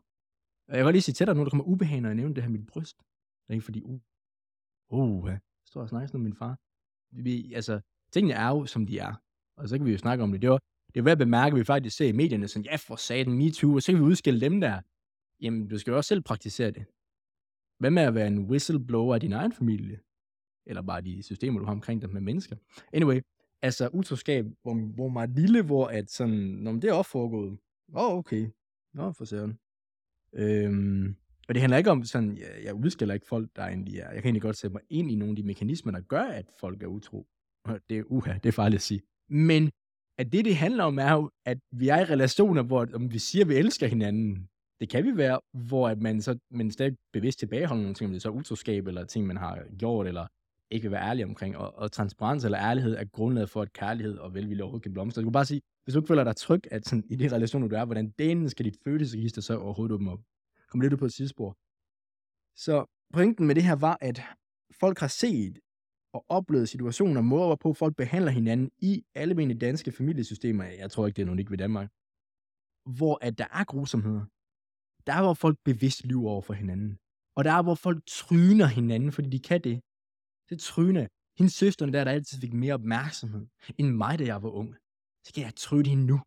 Og 0.68 0.76
jeg 0.76 0.84
kan 0.84 0.92
lige 0.92 1.02
sige 1.02 1.12
til 1.12 1.26
dig 1.26 1.34
nu, 1.34 1.44
der 1.44 1.50
kommer 1.50 1.64
ubehag, 1.64 2.00
når 2.00 2.08
jeg 2.08 2.16
nævner 2.16 2.34
det 2.34 2.42
her 2.42 2.50
mit 2.50 2.66
bryst. 2.66 2.96
Det 2.98 3.48
er 3.48 3.52
ikke 3.52 3.64
fordi, 3.64 3.82
uh, 3.82 4.00
uh, 4.88 5.28
jeg 5.28 5.40
står 5.66 5.80
og 5.80 5.88
snakker 5.88 6.18
med 6.18 6.24
min 6.24 6.34
far. 6.34 6.58
Vi, 7.10 7.54
altså, 7.54 7.80
tingene 8.12 8.34
er 8.34 8.48
jo, 8.48 8.66
som 8.66 8.86
de 8.86 8.98
er. 8.98 9.14
Og 9.56 9.68
så 9.68 9.76
kan 9.76 9.86
vi 9.86 9.92
jo 9.92 9.98
snakke 9.98 10.24
om 10.24 10.32
det. 10.32 10.42
Det 10.42 10.50
var, 10.50 10.60
det 10.94 11.00
er 11.00 11.02
værd 11.02 11.12
at 11.12 11.18
bemærke, 11.18 11.54
at 11.54 11.58
vi 11.58 11.64
faktisk 11.64 11.96
ser 11.96 12.08
i 12.08 12.12
medierne 12.12 12.48
sådan, 12.48 12.64
ja, 12.64 12.76
for 12.76 12.96
satan, 12.96 13.32
MeToo, 13.32 13.74
og 13.74 13.82
så 13.82 13.92
kan 13.92 14.00
vi 14.00 14.04
udskille 14.06 14.40
dem 14.40 14.60
der. 14.60 14.80
Jamen, 15.40 15.68
du 15.68 15.78
skal 15.78 15.90
jo 15.90 15.96
også 15.96 16.08
selv 16.08 16.22
praktisere 16.22 16.70
det. 16.70 16.84
Hvad 17.78 17.90
med 17.90 18.02
at 18.02 18.14
være 18.14 18.26
en 18.26 18.38
whistleblower 18.50 19.14
af 19.14 19.20
din 19.20 19.32
egen 19.32 19.52
familie? 19.52 20.00
Eller 20.66 20.82
bare 20.82 21.00
de 21.00 21.22
systemer, 21.22 21.58
du 21.58 21.64
har 21.64 21.72
omkring 21.72 22.02
dig 22.02 22.10
med 22.10 22.20
mennesker. 22.20 22.56
Anyway, 22.92 23.20
altså 23.62 23.88
utroskab, 23.92 24.44
hvor, 24.62 24.94
hvor 24.94 25.08
meget 25.08 25.30
lille, 25.30 25.62
hvor 25.62 25.86
at 25.86 26.10
sådan, 26.10 26.38
når 26.38 26.72
det 26.72 26.84
er 26.84 26.92
også 26.92 27.10
foregået. 27.10 27.58
Åh, 27.94 28.12
oh, 28.12 28.18
okay. 28.18 28.48
Nå, 28.94 29.12
for 29.12 29.24
søren. 29.24 29.58
Øhm, 30.34 31.16
og 31.48 31.54
det 31.54 31.60
handler 31.60 31.78
ikke 31.78 31.90
om 31.90 32.04
sådan, 32.04 32.36
jeg, 32.36 32.50
jeg 32.64 32.74
udskiller 32.74 33.14
ikke 33.14 33.26
folk, 33.26 33.48
der 33.56 33.62
egentlig 33.62 33.98
er. 33.98 34.10
Jeg 34.10 34.22
kan 34.22 34.24
egentlig 34.24 34.42
godt 34.42 34.56
sætte 34.56 34.72
mig 34.72 34.82
ind 34.90 35.10
i 35.10 35.16
nogle 35.16 35.32
af 35.32 35.36
de 35.36 35.42
mekanismer, 35.42 35.92
der 35.92 36.00
gør, 36.00 36.22
at 36.22 36.46
folk 36.60 36.82
er 36.82 36.86
utro. 36.86 37.26
Det 37.88 37.98
er 37.98 38.02
uha, 38.06 38.32
det 38.32 38.46
er 38.46 38.52
farligt 38.52 38.78
at 38.78 38.82
sige. 38.82 39.00
Men 39.28 39.70
at 40.18 40.32
det, 40.32 40.44
det 40.44 40.56
handler 40.56 40.84
om, 40.84 40.98
er 40.98 41.12
jo, 41.12 41.30
at 41.46 41.58
vi 41.72 41.88
er 41.88 42.00
i 42.00 42.04
relationer, 42.04 42.62
hvor 42.62 42.88
om 42.94 43.12
vi 43.12 43.18
siger, 43.18 43.44
at 43.44 43.48
vi 43.48 43.54
elsker 43.54 43.86
hinanden, 43.86 44.48
det 44.80 44.88
kan 44.88 45.04
vi 45.04 45.16
være, 45.16 45.40
hvor 45.52 45.88
at 45.88 45.98
man 45.98 46.22
så 46.22 46.38
men 46.50 46.70
stadig 46.70 46.96
bevidst 47.12 47.38
tilbageholder 47.38 47.82
nogle 47.82 47.94
ting, 47.94 48.08
om 48.08 48.12
det 48.12 48.18
er 48.18 48.20
så 48.20 48.30
utroskab, 48.30 48.86
eller 48.86 49.04
ting, 49.04 49.26
man 49.26 49.36
har 49.36 49.64
gjort, 49.78 50.06
eller 50.06 50.26
ikke 50.70 50.82
vil 50.82 50.90
være 50.90 51.08
ærlig 51.08 51.24
omkring. 51.24 51.56
Og, 51.56 51.74
og 51.78 51.92
transparens 51.92 52.44
eller 52.44 52.58
ærlighed 52.58 52.96
er 52.96 53.04
grundlaget 53.04 53.50
for, 53.50 53.62
at 53.62 53.72
kærlighed 53.72 54.18
og 54.18 54.34
velvilje 54.34 54.62
overhovedet 54.62 54.82
kan 54.82 54.92
blomstre. 54.92 55.22
Du 55.22 55.26
kan 55.26 55.32
bare 55.32 55.44
sige, 55.44 55.60
hvis 55.84 55.92
du 55.92 56.00
ikke 56.00 56.08
føler 56.08 56.24
dig 56.24 56.36
tryg 56.36 56.62
at 56.70 56.86
sådan, 56.86 57.04
i 57.10 57.16
de 57.16 57.34
relationer, 57.34 57.68
du 57.68 57.76
er, 57.76 57.84
hvordan 57.84 58.10
delen 58.18 58.48
skal 58.48 58.64
dit 58.64 58.76
følelsesregister 58.84 59.42
så 59.42 59.58
overhovedet 59.58 59.94
åbne 59.94 60.10
op? 60.10 60.20
Kom 60.68 60.80
lidt 60.80 60.92
ud 60.92 60.98
på 60.98 61.04
et 61.04 61.12
sidespor. 61.12 61.56
Så 62.56 62.84
pointen 63.14 63.46
med 63.46 63.54
det 63.54 63.62
her 63.62 63.76
var, 63.76 63.98
at 64.00 64.22
folk 64.80 64.98
har 64.98 65.08
set 65.08 65.58
og 66.12 66.24
oplevet 66.28 66.68
situationer, 66.68 67.20
måder, 67.20 67.46
hvorpå 67.46 67.74
folk 67.74 67.96
behandler 67.96 68.30
hinanden 68.30 68.70
i 68.78 69.04
alle 69.14 69.58
danske 69.58 69.92
familiesystemer. 69.92 70.64
Jeg 70.64 70.90
tror 70.90 71.06
ikke, 71.06 71.16
det 71.16 71.22
er 71.22 71.26
nogen 71.26 71.38
ikke 71.38 71.50
ved 71.50 71.58
Danmark. 71.58 71.88
Hvor 72.98 73.18
at 73.22 73.38
der 73.38 73.46
er 73.52 73.64
grusomheder. 73.64 74.24
Der 75.06 75.12
er, 75.12 75.22
hvor 75.22 75.34
folk 75.34 75.58
bevidst 75.64 76.04
lyver 76.04 76.30
over 76.30 76.42
for 76.42 76.54
hinanden. 76.54 76.98
Og 77.36 77.44
der 77.44 77.52
er, 77.52 77.62
hvor 77.62 77.74
folk 77.74 78.02
tryner 78.06 78.66
hinanden, 78.66 79.12
fordi 79.12 79.30
de 79.30 79.40
kan 79.40 79.60
det. 79.60 79.80
Det 80.48 80.60
tryne. 80.60 81.08
Hendes 81.38 81.52
søster 81.52 81.86
der, 81.86 82.04
der 82.04 82.10
altid 82.10 82.40
fik 82.40 82.52
mere 82.52 82.74
opmærksomhed, 82.74 83.46
end 83.78 83.88
mig, 83.88 84.18
da 84.18 84.24
jeg 84.24 84.42
var 84.42 84.50
ung. 84.50 84.76
Så 85.24 85.32
kan 85.34 85.44
jeg 85.44 85.54
tryne 85.56 85.88
hende 85.88 86.06
nu, 86.06 86.20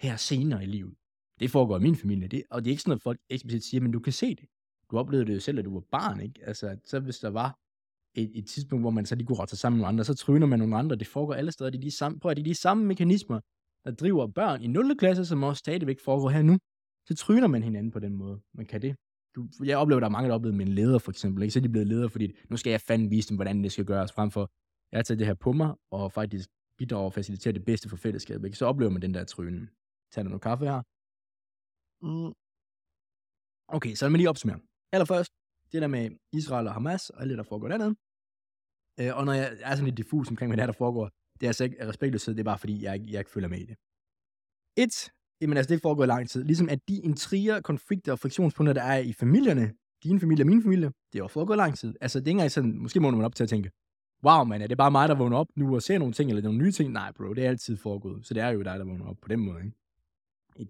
her 0.00 0.16
senere 0.16 0.62
i 0.62 0.66
livet. 0.66 0.94
Det 1.40 1.50
foregår 1.50 1.78
i 1.78 1.82
min 1.82 1.96
familie, 1.96 2.28
det, 2.28 2.42
og 2.50 2.64
det 2.64 2.70
er 2.70 2.72
ikke 2.72 2.82
sådan, 2.82 2.90
noget, 2.90 3.02
folk 3.02 3.20
eksplicit 3.30 3.64
siger, 3.64 3.80
men 3.80 3.92
du 3.92 4.00
kan 4.00 4.12
se 4.12 4.34
det. 4.34 4.48
Du 4.90 4.98
oplevede 4.98 5.26
det 5.26 5.34
jo 5.34 5.40
selv, 5.40 5.56
da 5.56 5.62
du 5.62 5.74
var 5.74 5.84
barn, 5.90 6.20
ikke? 6.20 6.40
Altså, 6.44 6.78
så 6.84 7.00
hvis 7.00 7.18
der 7.18 7.30
var 7.30 7.58
et, 8.14 8.38
et 8.38 8.46
tidspunkt, 8.46 8.82
hvor 8.82 8.90
man 8.90 9.06
så 9.06 9.14
lige 9.14 9.26
kunne 9.26 9.38
rette 9.38 9.50
sig 9.50 9.58
sammen 9.58 9.76
med 9.76 9.82
nogle 9.82 9.88
andre, 9.88 10.04
så 10.04 10.14
tryner 10.14 10.46
man 10.46 10.58
nogle 10.58 10.76
andre. 10.76 10.96
Det 10.96 11.06
foregår 11.06 11.34
alle 11.34 11.52
steder. 11.52 11.70
Det 11.70 11.78
er 11.78 11.82
de 11.82 11.90
samme, 11.90 12.20
prøv 12.20 12.30
at 12.30 12.36
det 12.36 12.42
er 12.42 12.44
de 12.44 12.54
samme 12.54 12.84
mekanismer, 12.84 13.40
der 13.84 13.90
driver 13.90 14.26
børn 14.26 14.62
i 14.62 14.66
0. 14.66 14.96
klasse, 14.98 15.24
som 15.24 15.42
også 15.42 15.58
stadigvæk 15.58 16.00
foregår 16.00 16.30
her 16.30 16.42
nu. 16.42 16.58
Så 17.08 17.14
tryner 17.14 17.46
man 17.46 17.62
hinanden 17.62 17.92
på 17.92 17.98
den 17.98 18.14
måde. 18.14 18.40
Man 18.54 18.66
kan 18.66 18.82
det. 18.82 18.96
Du, 19.34 19.48
jeg 19.64 19.78
oplever, 19.78 19.98
at 19.98 20.02
der 20.02 20.08
er 20.08 20.12
mange, 20.12 20.28
der 20.28 20.34
oplever 20.34 20.56
med 20.56 20.66
en 20.66 20.72
leder, 20.72 20.98
for 20.98 21.10
eksempel. 21.10 21.42
Ikke? 21.42 21.52
Så 21.52 21.58
er 21.58 21.62
de 21.62 21.68
blevet 21.68 21.88
leder, 21.88 22.08
fordi 22.08 22.32
nu 22.50 22.56
skal 22.56 22.70
jeg 22.70 22.80
fandme 22.80 23.10
vise 23.10 23.28
dem, 23.28 23.36
hvordan 23.36 23.62
det 23.62 23.72
skal 23.72 23.84
gøres, 23.84 24.12
frem 24.12 24.30
for 24.30 24.50
jeg 24.92 24.98
har 24.98 25.02
taget 25.02 25.18
det 25.18 25.26
her 25.26 25.34
på 25.34 25.52
mig, 25.52 25.74
og 25.90 26.12
faktisk 26.12 26.48
bidrager 26.78 27.04
og 27.04 27.12
faciliterer 27.12 27.52
det 27.52 27.64
bedste 27.64 27.88
for 27.88 27.96
fællesskabet. 27.96 28.44
Ikke? 28.44 28.58
Så 28.58 28.66
oplever 28.66 28.90
man 28.90 29.02
den 29.02 29.14
der 29.14 29.24
tryne. 29.24 29.68
Tag 30.12 30.24
noget 30.24 30.42
kaffe 30.42 30.64
her. 30.64 30.82
Mm. 32.06 32.32
Okay, 33.68 33.94
så 33.94 34.04
lad 34.04 34.10
mig 34.10 34.18
lige 34.18 34.28
opsummere. 34.28 34.60
Allerførst, 34.92 35.30
det 35.72 35.82
der 35.82 35.88
med 35.96 36.10
Israel 36.32 36.66
og 36.66 36.74
Hamas, 36.74 37.10
og 37.10 37.20
alt 37.20 37.30
det, 37.30 37.38
der 37.38 37.44
foregår 37.44 37.68
dernede. 37.68 37.94
Øh, 39.00 39.16
og 39.18 39.24
når 39.26 39.32
jeg 39.32 39.46
er 39.60 39.74
sådan 39.74 39.84
lidt 39.84 39.96
diffus 39.96 40.28
omkring, 40.28 40.50
hvad 40.50 40.56
der, 40.56 40.66
der 40.66 40.78
foregår, 40.84 41.10
det 41.38 41.42
er 41.46 41.48
altså 41.48 41.64
ikke 41.64 41.88
respektløshed, 41.88 42.34
det 42.34 42.40
er 42.40 42.50
bare 42.52 42.58
fordi, 42.58 42.82
jeg, 42.82 42.94
jeg 43.12 43.18
ikke 43.18 43.30
følger 43.30 43.48
med 43.48 43.60
i 43.64 43.66
det. 43.70 43.76
Et, 44.84 44.96
jamen 45.40 45.56
altså, 45.56 45.70
det 45.74 45.82
foregår 45.82 46.04
i 46.04 46.06
lang 46.14 46.28
tid. 46.28 46.44
Ligesom 46.44 46.68
at 46.68 46.80
de 46.88 46.96
intriger, 47.08 47.60
konflikter 47.60 48.12
og 48.12 48.18
friktionspunkter, 48.18 48.72
der 48.72 48.82
er 48.82 48.98
i 48.98 49.12
familierne, 49.12 49.74
din 50.04 50.20
familie 50.20 50.42
og 50.42 50.46
min 50.46 50.62
familie, 50.62 50.92
det 51.12 51.20
har 51.20 51.28
foregået 51.28 51.56
lang 51.56 51.78
tid. 51.78 51.94
Altså, 52.00 52.18
det 52.18 52.26
er 52.26 52.28
ikke 52.28 52.38
engang 52.38 52.50
sådan, 52.50 52.78
måske 52.78 53.00
må 53.00 53.10
man 53.10 53.24
op 53.24 53.34
til 53.34 53.42
at 53.42 53.48
tænke, 53.48 53.70
wow, 54.24 54.44
man, 54.44 54.62
er 54.62 54.66
det 54.66 54.78
bare 54.78 54.90
mig, 54.90 55.08
der 55.08 55.14
vågner 55.14 55.36
op 55.36 55.48
nu 55.54 55.74
og 55.74 55.82
ser 55.82 55.98
nogle 55.98 56.14
ting, 56.14 56.30
eller 56.30 56.42
nogle 56.42 56.58
nye 56.58 56.72
ting? 56.72 56.92
Nej, 56.92 57.12
bro, 57.12 57.34
det 57.34 57.44
er 57.44 57.48
altid 57.48 57.76
foregået. 57.76 58.26
Så 58.26 58.34
det 58.34 58.42
er 58.42 58.48
jo 58.48 58.62
dig, 58.62 58.78
der 58.78 58.84
vågner 58.84 59.06
op 59.06 59.16
på 59.22 59.28
den 59.28 59.40
måde, 59.40 59.64
ikke? 59.64 59.76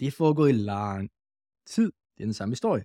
Det 0.00 0.06
er 0.08 0.10
foregået 0.10 0.48
i 0.48 0.52
lang 0.52 1.10
tid. 1.66 1.92
Det 2.16 2.22
er 2.22 2.26
den 2.26 2.34
samme 2.34 2.52
historie. 2.52 2.84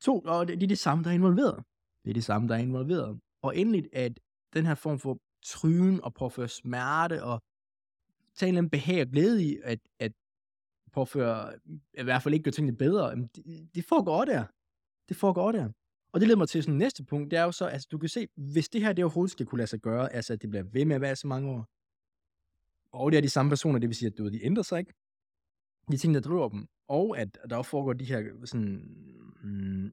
To, 0.00 0.20
og 0.20 0.48
det 0.48 0.62
er 0.62 0.66
det 0.66 0.78
samme, 0.78 1.04
der 1.04 1.10
er 1.10 1.14
involveret. 1.14 1.64
Det 2.04 2.10
er 2.10 2.14
det 2.14 2.24
samme, 2.24 2.48
der 2.48 2.54
er 2.54 2.58
involveret. 2.58 3.20
Og 3.42 3.56
endelig, 3.56 3.88
at 3.92 4.20
den 4.54 4.66
her 4.66 4.74
form 4.74 4.98
for 4.98 5.18
trygen 5.42 6.04
og 6.04 6.14
påføre 6.14 6.48
smerte 6.48 7.24
og 7.24 7.42
tage 8.34 8.58
en 8.58 8.70
behag 8.70 9.00
og 9.00 9.08
glæde 9.08 9.44
i, 9.44 9.58
at, 9.64 9.78
at 9.98 10.12
påføre, 10.92 11.52
i 11.98 12.02
hvert 12.02 12.22
fald 12.22 12.34
ikke 12.34 12.44
gøre 12.44 12.52
tingene 12.52 12.76
bedre, 12.76 13.16
det, 13.16 13.68
det 13.74 13.84
foregår 13.84 14.24
der. 14.24 14.44
Det 15.08 15.16
foregår 15.16 15.52
der. 15.52 15.68
Og 16.12 16.20
det 16.20 16.28
leder 16.28 16.38
mig 16.38 16.48
til 16.48 16.62
sådan 16.62 16.78
næste 16.78 17.04
punkt, 17.04 17.30
det 17.30 17.38
er 17.38 17.42
jo 17.42 17.52
så, 17.52 17.66
altså 17.66 17.88
du 17.92 17.98
kan 17.98 18.08
se, 18.08 18.28
hvis 18.36 18.68
det 18.68 18.80
her 18.80 18.92
det 18.92 19.04
overhovedet 19.04 19.32
skal 19.32 19.46
kunne 19.46 19.58
lade 19.58 19.66
sig 19.66 19.80
gøre, 19.80 20.12
altså 20.12 20.32
at 20.32 20.42
det 20.42 20.50
bliver 20.50 20.62
ved 20.62 20.84
med 20.84 20.94
at 20.96 21.00
være 21.00 21.16
så 21.16 21.26
mange 21.26 21.50
år, 21.50 21.68
Og 22.92 23.12
det 23.12 23.16
er 23.16 23.22
de 23.22 23.28
samme 23.28 23.48
personer, 23.48 23.78
det 23.78 23.88
vil 23.88 23.96
sige, 23.96 24.06
at 24.06 24.18
du 24.18 24.28
de 24.28 24.44
ændrer 24.44 24.62
sig 24.62 24.78
ikke. 24.78 24.94
De 25.90 25.96
ting, 25.96 26.14
der 26.14 26.20
driver 26.20 26.48
dem. 26.48 26.66
Og 26.88 27.18
at 27.18 27.38
der 27.50 27.56
også 27.56 27.70
foregår 27.70 27.92
de 27.92 28.04
her 28.04 28.46
sådan, 28.46 28.96
mm, 29.42 29.92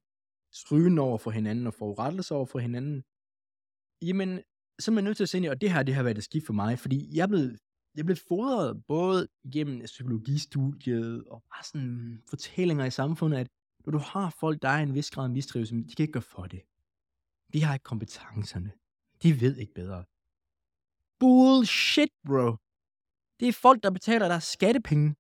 strygen 0.52 1.00
over 1.00 1.18
for 1.18 1.32
hinanden 1.32 1.68
og 1.68 1.74
forurettelser 1.74 2.36
over 2.36 2.46
for 2.46 2.60
hinanden. 2.60 3.04
Jamen, 4.02 4.42
så 4.80 4.92
er 4.92 4.94
man 4.94 5.04
nødt 5.04 5.18
til 5.18 5.24
at 5.24 5.30
se 5.30 5.38
ind 5.38 5.46
i, 5.46 5.50
og 5.50 5.62
det 5.62 5.72
her, 5.72 5.84
det 5.84 5.96
har 5.96 6.04
været 6.04 6.18
et 6.18 6.24
skift 6.24 6.46
for 6.46 6.54
mig, 6.54 6.80
fordi 6.80 7.18
jeg 7.18 7.30
blev, 7.30 7.52
jeg 7.96 8.06
blev 8.06 8.18
fodret 8.28 8.84
både 8.88 9.28
gennem 9.54 9.82
psykologistudiet 9.86 11.24
og 11.28 11.44
bare 11.54 11.64
sådan 11.64 12.22
fortællinger 12.30 12.86
i 12.86 12.92
samfundet, 12.92 13.38
at 13.38 13.48
når 13.90 13.98
du 13.98 14.04
har 14.06 14.30
folk, 14.40 14.62
der 14.62 14.70
er 14.70 14.84
en 14.84 14.94
vis 14.94 15.12
grad 15.12 15.24
af 15.24 15.30
men 15.30 15.84
de 15.88 15.96
kan 15.96 16.04
ikke 16.04 16.12
gøre 16.12 16.22
for 16.22 16.48
det. 16.48 16.62
De 17.54 17.64
har 17.64 17.74
ikke 17.74 17.84
kompetencerne. 17.84 18.72
De 19.24 19.42
ved 19.42 19.58
ikke 19.58 19.74
bedre. 19.74 20.04
Bullshit, 21.20 22.10
bro. 22.26 22.56
Det 23.40 23.48
er 23.48 23.54
folk, 23.54 23.84
der 23.84 23.92
betaler 23.92 24.28
deres 24.28 24.44
skattepenge. 24.44 25.16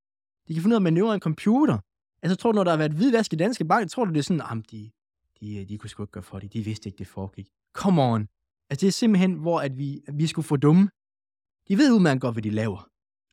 De 0.48 0.54
kan 0.54 0.62
finde 0.64 0.74
ud 0.74 0.76
af 0.76 0.80
at 0.80 0.84
manøvrere 0.84 1.16
en 1.16 1.22
computer. 1.22 1.78
Altså, 2.22 2.36
tror 2.36 2.52
du, 2.52 2.56
når 2.56 2.64
der 2.64 2.72
har 2.72 2.78
været 2.78 2.94
hvidvask 2.94 3.34
i 3.34 3.36
Danske 3.36 3.66
Bank, 3.66 3.90
tror 3.90 4.06
du, 4.06 4.12
det 4.12 4.20
er 4.20 4.24
sådan, 4.24 4.58
at 4.58 4.72
de, 4.72 4.92
de, 5.40 5.66
de 5.66 5.78
kunne 5.78 5.90
sgu 5.90 6.04
ikke 6.04 6.12
gøre 6.12 6.24
for 6.24 6.40
det. 6.40 6.54
De 6.54 6.62
vidste 6.62 6.90
ikke, 6.90 6.98
det 6.98 7.08
foregik. 7.08 7.50
Come 7.74 8.02
on. 8.02 8.28
Altså, 8.70 8.82
det 8.82 8.88
er 8.88 8.92
simpelthen, 8.92 9.34
hvor 9.34 9.60
at 9.60 9.78
vi, 9.78 10.02
at 10.08 10.18
vi 10.18 10.28
skulle 10.28 10.48
få 10.48 10.58
dumme. 10.58 10.90
De 11.68 11.78
ved 11.78 11.92
udmærket 11.92 12.22
godt, 12.22 12.36
hvad 12.36 12.44
de 12.44 12.50
laver. 12.50 12.90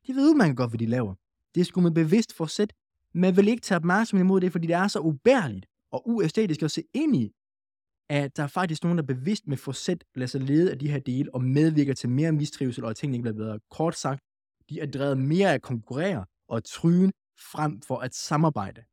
De 0.07 0.13
ved 0.15 0.29
udmærket 0.29 0.57
godt, 0.57 0.71
hvad 0.71 0.79
de 0.79 0.85
laver. 0.85 1.15
Det 1.55 1.67
skulle 1.67 1.83
med 1.83 1.91
bevidst 1.91 2.33
forsæt. 2.33 2.73
Man 3.17 3.37
vil 3.37 3.47
ikke 3.47 3.61
tage 3.61 3.75
opmærksomhed 3.75 4.25
imod 4.25 4.41
det, 4.41 4.51
fordi 4.51 4.67
det 4.67 4.75
er 4.75 4.87
så 4.87 4.99
ubærligt 4.99 5.65
og 5.91 6.09
uæstetisk 6.09 6.63
at 6.63 6.71
se 6.71 6.83
ind 6.93 7.15
i, 7.15 7.31
at 8.09 8.37
der 8.37 8.43
er 8.43 8.47
faktisk 8.47 8.83
nogen, 8.83 8.97
der 8.97 9.03
bevidst 9.03 9.47
med 9.47 9.57
forsæt 9.57 10.03
lader 10.15 10.27
sig 10.27 10.41
lede 10.41 10.71
af 10.71 10.79
de 10.79 10.89
her 10.89 10.99
dele 10.99 11.35
og 11.35 11.43
medvirker 11.43 11.93
til 11.93 12.09
mere 12.09 12.31
mistrivsel 12.31 12.83
og 12.83 12.89
at 12.89 12.95
tingene 12.95 13.15
ikke 13.15 13.23
bliver 13.23 13.35
bedre. 13.35 13.59
Kort 13.71 13.97
sagt, 13.97 14.21
de 14.69 14.79
er 14.79 14.85
drevet 14.85 15.17
mere 15.17 15.49
af 15.49 15.53
at 15.53 15.61
konkurrere 15.61 16.25
og 16.47 16.63
tryne 16.63 17.11
frem 17.51 17.81
for 17.81 17.97
at 17.97 18.15
samarbejde. 18.15 18.83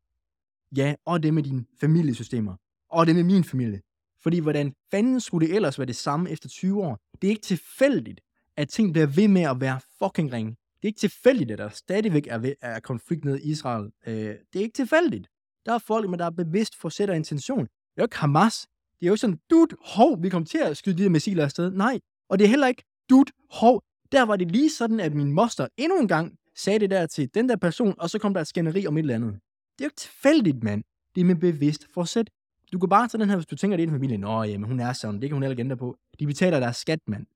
Ja, 0.77 0.95
og 1.05 1.23
det 1.23 1.35
med 1.35 1.43
dine 1.43 1.65
familiesystemer. 1.81 2.57
Og 2.91 3.07
det 3.07 3.15
med 3.15 3.25
min 3.25 3.45
familie. 3.45 3.81
Fordi 4.23 4.39
hvordan 4.39 4.75
fanden 4.91 5.21
skulle 5.21 5.49
det 5.49 5.57
ellers 5.57 5.79
være 5.79 5.87
det 5.87 5.97
samme 5.97 6.31
efter 6.31 6.49
20 6.49 6.83
år? 6.83 6.99
Det 7.23 7.29
er 7.29 7.31
ikke 7.31 7.43
tilfældigt, 7.43 8.21
at 8.57 8.69
ting 8.69 8.93
bliver 8.93 9.07
ved 9.07 9.29
med 9.29 9.43
at 9.43 9.61
være 9.61 9.81
fucking 9.99 10.33
ringe. 10.33 10.57
Det 10.85 10.89
er 10.89 10.91
ikke 10.91 11.01
tilfældigt, 11.01 11.51
at 11.51 11.59
der 11.59 11.69
stadigvæk 11.69 12.27
er, 12.27 12.39
ved, 12.39 12.55
er 12.61 12.81
konflikt 12.81 13.25
nede 13.25 13.43
i 13.43 13.51
Israel. 13.51 13.91
Øh, 14.07 14.15
det 14.15 14.59
er 14.59 14.61
ikke 14.61 14.75
tilfældigt. 14.75 15.29
Der 15.67 15.73
er 15.73 15.79
folk, 15.79 16.11
men 16.11 16.19
der 16.19 16.27
er 16.27 16.31
bevidst 16.31 16.77
forsætter 16.81 17.15
intention. 17.15 17.61
Det 17.61 17.71
er 17.97 18.03
jo 18.03 18.05
ikke 18.05 18.17
Hamas. 18.17 18.67
Det 19.01 19.07
er 19.07 19.11
jo 19.11 19.17
sådan, 19.17 19.39
dude, 19.51 19.77
hov, 19.85 20.23
vi 20.23 20.29
kommer 20.29 20.47
til 20.47 20.59
at 20.59 20.77
skyde 20.77 20.99
de 20.99 21.03
her 21.03 21.09
missiler 21.09 21.45
afsted. 21.45 21.71
Nej, 21.71 22.01
og 22.29 22.39
det 22.39 22.45
er 22.45 22.49
heller 22.49 22.67
ikke, 22.67 22.83
dude, 23.11 23.33
hov. 23.51 23.83
Der 24.13 24.23
var 24.23 24.37
det 24.37 24.51
lige 24.51 24.71
sådan, 24.71 25.01
at 25.01 25.15
min 25.15 25.33
moster 25.33 25.69
endnu 25.77 25.99
en 26.01 26.09
gang 26.09 26.39
sagde 26.57 26.79
det 26.79 26.91
der 26.91 27.07
til 27.07 27.35
den 27.35 27.49
der 27.49 27.57
person, 27.57 27.95
og 27.99 28.11
så 28.11 28.19
kom 28.19 28.35
der 28.35 28.41
et 28.41 28.47
skænderi 28.47 28.87
om 28.87 28.97
et 28.97 29.01
eller 29.01 29.15
andet. 29.15 29.33
Det 29.33 29.81
er 29.81 29.85
jo 29.85 29.87
ikke 29.87 29.97
tilfældigt, 29.97 30.63
mand. 30.63 30.85
Det 31.15 31.21
er 31.21 31.25
med 31.25 31.37
bevidst 31.37 31.87
forsæt. 31.95 32.31
Du 32.73 32.79
kan 32.79 32.89
bare 32.89 33.09
tage 33.09 33.21
den 33.21 33.29
her, 33.29 33.37
hvis 33.37 33.47
du 33.47 33.57
tænker, 33.57 33.77
det 33.77 33.85
er 33.85 33.89
en 33.89 33.95
familie. 33.95 34.17
Nå, 34.17 34.43
jamen, 34.43 34.69
hun 34.69 34.81
er 34.81 34.93
sådan. 34.93 35.21
Det 35.21 35.31
kan 35.31 35.35
hun 35.35 35.43
heller 35.43 35.53
ikke 35.53 35.61
ændre 35.61 35.77
på. 35.77 35.97
De 36.19 36.27
betaler 36.27 36.61
deres 36.61 36.77
skat, 36.77 36.99
mand. 37.07 37.27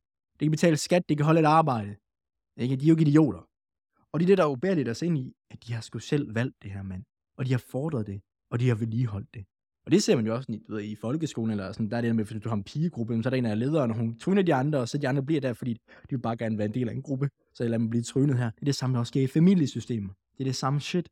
De 0.41 0.45
kan 0.45 0.51
betale 0.51 0.77
skat, 0.77 1.09
de 1.09 1.17
kan 1.17 1.25
holde 1.25 1.41
et 1.41 1.47
arbejde. 1.47 1.97
Ikke? 2.59 2.77
De 2.77 2.85
er 2.85 2.89
jo 2.89 2.95
ikke 2.95 3.11
idioter. 3.11 3.49
Og 4.13 4.21
det 4.21 4.25
er 4.25 4.27
det, 4.27 4.39
der 4.39 4.45
er 4.45 4.49
ubærligt 4.49 4.89
at 4.89 4.97
se 4.97 5.07
ind 5.07 5.19
i, 5.19 5.35
at 5.51 5.67
de 5.67 5.73
har 5.73 5.81
sgu 5.81 5.99
selv 5.99 6.35
valgt 6.35 6.63
det 6.63 6.71
her, 6.71 6.83
mand. 6.83 7.05
Og 7.37 7.47
de 7.47 7.51
har 7.51 7.59
fordret 7.59 8.07
det, 8.07 8.21
og 8.51 8.61
de 8.61 8.69
har 8.69 8.75
vedligeholdt 8.75 9.35
det. 9.35 9.45
Og 9.85 9.93
det 9.93 10.03
ser 10.03 10.17
man 10.17 10.27
jo 10.27 10.35
også 10.35 10.61
du 10.69 10.75
ved, 10.75 10.83
i 10.83 10.95
folkeskolen, 10.95 11.51
eller 11.51 11.73
sådan, 11.73 11.91
der 11.91 11.97
er 11.97 12.01
det 12.01 12.17
med, 12.17 12.25
hvis 12.25 12.43
du 12.43 12.49
har 12.49 12.57
en 12.57 12.65
pigegruppe, 12.65 13.23
så 13.23 13.29
er 13.29 13.31
der 13.31 13.37
en 13.37 13.47
af 13.47 13.59
lederen, 13.59 13.91
og 13.91 13.97
hun 13.97 14.19
tryner 14.19 14.43
de 14.43 14.55
andre, 14.55 14.79
og 14.79 14.89
så 14.89 14.99
de 14.99 15.09
andre 15.09 15.23
bliver 15.23 15.41
der, 15.41 15.53
fordi 15.53 15.73
de 15.75 16.11
vil 16.11 16.19
bare 16.19 16.37
gerne 16.37 16.59
være 16.59 16.67
en 16.67 16.75
del 16.75 16.89
af 16.89 16.93
en 16.93 17.03
gruppe, 17.03 17.31
så 17.55 17.65
lader 17.65 17.79
man 17.79 17.91
blive 17.91 18.03
trynet 18.03 18.39
her. 18.39 18.51
Det 18.51 18.61
er 18.61 18.65
det 18.65 18.75
samme, 18.75 18.95
der 18.95 19.01
også 19.01 19.11
sker 19.11 19.23
i 19.23 19.27
familiesystemet. 19.27 20.15
Det 20.33 20.41
er 20.41 20.45
det 20.45 20.57
samme 20.57 20.81
shit. 20.81 21.09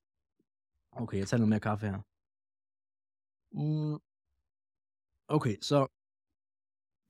Okay, 0.92 1.18
jeg 1.18 1.28
tager 1.28 1.38
noget 1.38 1.48
mere 1.48 1.60
kaffe 1.60 1.86
her. 1.86 2.00
Mm. 3.52 4.00
Okay, 5.28 5.56
så 5.60 5.86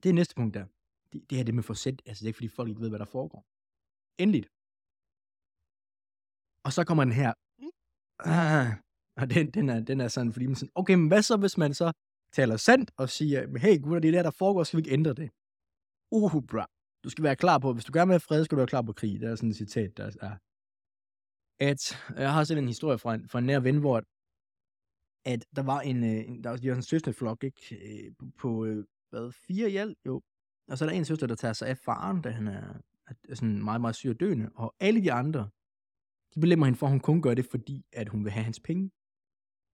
det 0.03 0.09
er 0.09 0.13
næste 0.13 0.35
punkt 0.35 0.53
der. 0.53 0.65
Det, 1.13 1.29
det 1.29 1.37
her 1.37 1.45
det 1.45 1.55
med 1.55 1.63
forsæt, 1.63 2.01
altså 2.05 2.21
det 2.21 2.25
er 2.25 2.29
ikke 2.29 2.37
fordi 2.37 2.47
folk 2.47 2.69
ikke 2.69 2.81
ved, 2.81 2.89
hvad 2.89 2.99
der 2.99 3.05
foregår. 3.05 3.45
Endeligt. 4.17 4.47
Og 6.65 6.73
så 6.73 6.83
kommer 6.87 7.03
den 7.03 7.13
her. 7.13 7.33
Ah, 8.19 8.67
og 9.15 9.29
den, 9.29 9.51
den, 9.51 9.69
er, 9.69 9.79
den 9.79 10.01
er 10.01 10.07
sådan, 10.07 10.33
fordi 10.33 10.45
man 10.45 10.55
sådan, 10.55 10.71
okay, 10.75 10.93
men 10.93 11.07
hvad 11.07 11.21
så, 11.21 11.37
hvis 11.37 11.57
man 11.57 11.73
så 11.73 11.91
taler 12.31 12.57
sandt 12.57 12.91
og 12.97 13.09
siger, 13.09 13.57
hey 13.57 13.81
gutter, 13.81 13.99
det 13.99 14.07
er 14.07 14.11
der, 14.11 14.23
der 14.23 14.31
foregår, 14.31 14.63
skal 14.63 14.77
vi 14.77 14.81
ikke 14.81 14.91
ændre 14.91 15.13
det? 15.13 15.29
Uh, 16.11 16.43
bra. 16.43 16.67
Du 17.03 17.09
skal 17.09 17.23
være 17.23 17.35
klar 17.35 17.57
på, 17.57 17.73
hvis 17.73 17.85
du 17.85 17.91
gerne 17.93 18.07
vil 18.07 18.13
have 18.13 18.19
fred, 18.19 18.45
skal 18.45 18.55
du 18.55 18.59
være 18.59 18.67
klar 18.67 18.81
på 18.81 18.93
krig. 18.93 19.19
Det 19.19 19.29
er 19.29 19.35
sådan 19.35 19.49
et 19.49 19.55
citat, 19.55 19.97
der 19.97 20.11
er. 20.21 20.37
At, 21.59 21.81
jeg 22.17 22.33
har 22.33 22.43
set 22.43 22.57
en 22.57 22.67
historie 22.67 22.97
fra 22.97 23.13
en, 23.13 23.29
fra 23.29 23.39
en 23.39 23.45
nær 23.45 23.59
ven, 23.59 23.77
hvor 23.77 24.03
at 25.25 25.45
der 25.55 25.63
var 25.63 25.79
en, 25.81 26.03
øh, 26.03 26.29
en 26.29 26.43
der 26.43 26.49
var, 26.49 26.57
de 26.57 26.69
var 26.69 26.75
en 26.75 26.83
søsterflok, 26.83 27.43
ikke? 27.43 27.75
Øh, 27.81 28.11
på, 28.19 28.25
på 28.37 28.65
øh, 28.65 28.85
hvad, 29.09 29.31
fire 29.31 29.81
alt, 29.81 29.97
jo. 30.05 30.21
Og 30.67 30.77
så 30.77 30.85
er 30.85 30.89
der 30.89 30.95
en 30.95 31.05
søster, 31.05 31.27
der 31.27 31.35
tager 31.35 31.53
sig 31.53 31.67
af 31.67 31.77
faren, 31.77 32.21
da 32.21 32.29
han 32.29 32.47
er, 32.47 32.81
er 33.07 33.13
øh, 33.29 33.35
sådan 33.35 33.63
meget, 33.63 33.81
meget 33.81 33.95
syg 33.95 34.09
og 34.09 34.19
døende. 34.19 34.49
Og 34.55 34.75
alle 34.79 35.03
de 35.03 35.11
andre, 35.11 35.49
de 36.35 36.39
belemmer 36.39 36.65
hende 36.65 36.79
for, 36.79 36.85
at 36.85 36.91
hun 36.91 36.99
kun 36.99 37.21
gør 37.21 37.33
det, 37.33 37.45
fordi 37.45 37.85
at 37.93 38.09
hun 38.09 38.23
vil 38.23 38.31
have 38.31 38.43
hans 38.43 38.59
penge. 38.59 38.91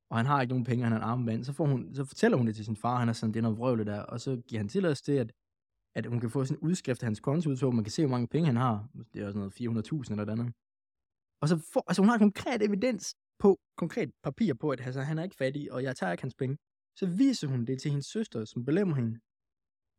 Og 0.10 0.18
han 0.18 0.26
har 0.26 0.42
ikke 0.42 0.52
nogen 0.52 0.64
penge, 0.64 0.84
han 0.84 0.94
er 0.94 0.98
en 0.98 1.04
armband. 1.04 1.44
Så, 1.44 1.54
får 1.54 1.66
hun, 1.66 1.96
så 1.96 2.06
fortæller 2.06 2.38
hun 2.38 2.48
det 2.48 2.56
til 2.56 2.66
sin 2.66 2.76
far, 2.76 3.00
han 3.00 3.10
er 3.10 3.14
sådan, 3.14 3.34
det 3.34 3.40
er 3.40 3.42
noget 3.42 3.58
vrøvl 3.58 3.86
der. 3.86 4.02
Og 4.02 4.22
så 4.22 4.42
giver 4.48 4.60
han 4.60 4.70
tilladelse 4.70 5.04
til, 5.04 5.12
at, 5.12 5.32
at 5.96 6.06
hun 6.06 6.20
kan 6.20 6.30
få 6.30 6.46
sådan 6.46 6.58
en 6.58 6.68
udskrift 6.68 7.04
af 7.04 7.08
hans 7.08 7.20
konto, 7.20 7.56
så 7.56 7.72
man 7.72 7.84
kan 7.84 7.92
se, 7.92 8.02
hvor 8.02 8.12
mange 8.12 8.28
penge 8.28 8.46
han 8.46 8.56
har. 8.56 8.90
Det 9.14 9.22
er 9.22 9.26
også 9.26 9.40
noget 9.40 9.54
400.000 9.62 10.12
eller 10.12 10.32
andet. 10.32 10.54
Og 11.42 11.48
så 11.50 11.56
får, 11.74 11.84
altså 11.88 12.02
hun 12.02 12.10
har 12.10 12.18
konkret 12.18 12.62
evidens 12.62 13.16
på, 13.40 13.60
konkret 13.78 14.12
papir 14.24 14.54
på, 14.54 14.70
at 14.70 14.82
altså, 14.82 15.02
han 15.02 15.20
er 15.20 15.24
ikke 15.24 15.36
fattig, 15.36 15.72
og 15.72 15.84
jeg 15.84 15.96
tager 15.96 16.12
ikke 16.12 16.24
hans 16.24 16.36
penge. 16.36 16.58
Så 17.00 17.06
viser 17.06 17.48
hun 17.48 17.66
det 17.66 17.82
til 17.82 17.92
hendes 17.92 18.06
søster, 18.06 18.46
som 18.46 18.66
belemmer 18.66 18.96
hende. 18.96 19.20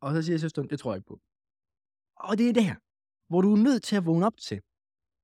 Og 0.01 0.15
så 0.15 0.23
siger 0.23 0.39
søsteren, 0.39 0.69
det 0.71 0.79
tror 0.79 0.93
jeg 0.93 0.99
ikke 0.99 1.07
på. 1.07 1.21
Og 2.17 2.39
det 2.39 2.49
er 2.49 2.53
det 2.53 2.63
der, 2.63 2.75
hvor 3.35 3.41
du 3.41 3.53
er 3.53 3.57
nødt 3.57 3.83
til 3.83 3.97
at 3.97 4.07
vågne 4.07 4.27
op 4.27 4.37
til. 4.37 4.61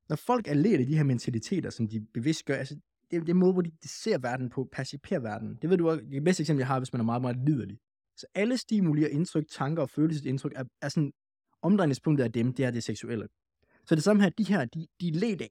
Når 0.08 0.16
folk 0.16 0.48
er 0.48 0.54
lært 0.54 0.80
af 0.80 0.86
de 0.86 0.96
her 0.96 1.04
mentaliteter, 1.04 1.70
som 1.70 1.88
de 1.88 2.06
bevidst 2.14 2.44
gør, 2.44 2.56
altså 2.56 2.76
det 3.10 3.16
er 3.16 3.24
den 3.24 3.36
måde, 3.36 3.52
hvor 3.52 3.62
de, 3.62 3.70
de 3.82 3.88
ser 3.88 4.18
verden 4.18 4.50
på, 4.50 4.68
perciperer 4.72 5.20
verden. 5.20 5.58
Det 5.62 5.70
ved 5.70 5.76
du 5.78 5.90
også, 5.90 6.04
det 6.04 6.24
bedste 6.24 6.40
eksempel, 6.40 6.60
jeg 6.60 6.66
har, 6.66 6.78
hvis 6.78 6.92
man 6.92 7.00
er 7.00 7.04
meget, 7.04 7.22
meget 7.22 7.36
liderlig. 7.46 7.78
Så 8.16 8.26
alle 8.34 8.56
stimuli 8.56 9.04
og 9.04 9.10
indtryk, 9.10 9.44
tanker 9.50 9.82
og 9.82 9.90
følelsesindtryk 9.90 10.52
er, 10.56 10.64
er 10.82 10.88
sådan, 10.88 11.12
omdrejningspunktet 11.62 12.24
af 12.24 12.32
dem, 12.32 12.52
det 12.52 12.64
er 12.64 12.70
det 12.70 12.82
seksuelle. 12.84 13.28
Så 13.86 13.94
det 13.94 14.02
samme 14.02 14.22
her, 14.22 14.30
de 14.30 14.44
her, 14.44 14.64
de, 14.64 14.86
de 15.00 15.08
er 15.08 15.12
let 15.12 15.42
af, 15.42 15.50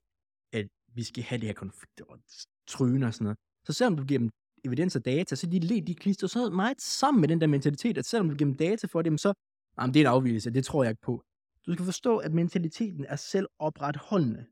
at 0.52 0.66
vi 0.94 1.02
skal 1.02 1.22
have 1.22 1.38
det 1.38 1.46
her 1.46 1.54
konflikt 1.54 2.00
og 2.00 2.18
tryne 2.66 3.06
og 3.06 3.14
sådan 3.14 3.24
noget. 3.24 3.38
Så 3.66 3.72
selvom 3.72 3.96
du 3.96 4.04
giver 4.04 4.18
dem 4.18 4.30
evidens 4.64 4.96
og 4.96 5.04
data, 5.04 5.34
så 5.34 5.46
de 5.46 5.58
let, 5.58 5.86
de 5.86 5.94
klister 5.94 6.26
så 6.26 6.50
meget 6.50 6.80
sammen 6.80 7.20
med 7.20 7.28
den 7.28 7.40
der 7.40 7.46
mentalitet, 7.46 7.98
at 7.98 8.06
selvom 8.06 8.28
du 8.28 8.36
giver 8.36 8.50
dem 8.50 8.56
data 8.56 8.86
for 8.86 9.02
dem, 9.02 9.18
så, 9.18 9.32
jamen, 9.80 9.94
det 9.94 10.00
er 10.00 10.04
en 10.04 10.14
afvielse, 10.14 10.50
det 10.50 10.64
tror 10.64 10.84
jeg 10.84 10.90
ikke 10.90 11.02
på. 11.02 11.24
Du 11.66 11.72
skal 11.72 11.84
forstå, 11.84 12.18
at 12.18 12.32
mentaliteten 12.32 13.04
er 13.04 13.16
selvopretholdende. 13.16 14.46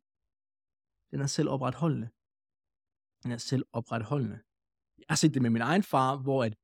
Den 1.10 1.20
er 1.20 1.26
selvopretholdende. 1.26 2.08
Den 3.22 3.30
er 3.32 3.36
selvopretholdende. 3.36 4.38
Jeg 4.98 5.04
har 5.08 5.16
set 5.16 5.34
det 5.34 5.42
med 5.42 5.50
min 5.50 5.62
egen 5.62 5.82
far, 5.82 6.16
hvor 6.16 6.44
at 6.44 6.54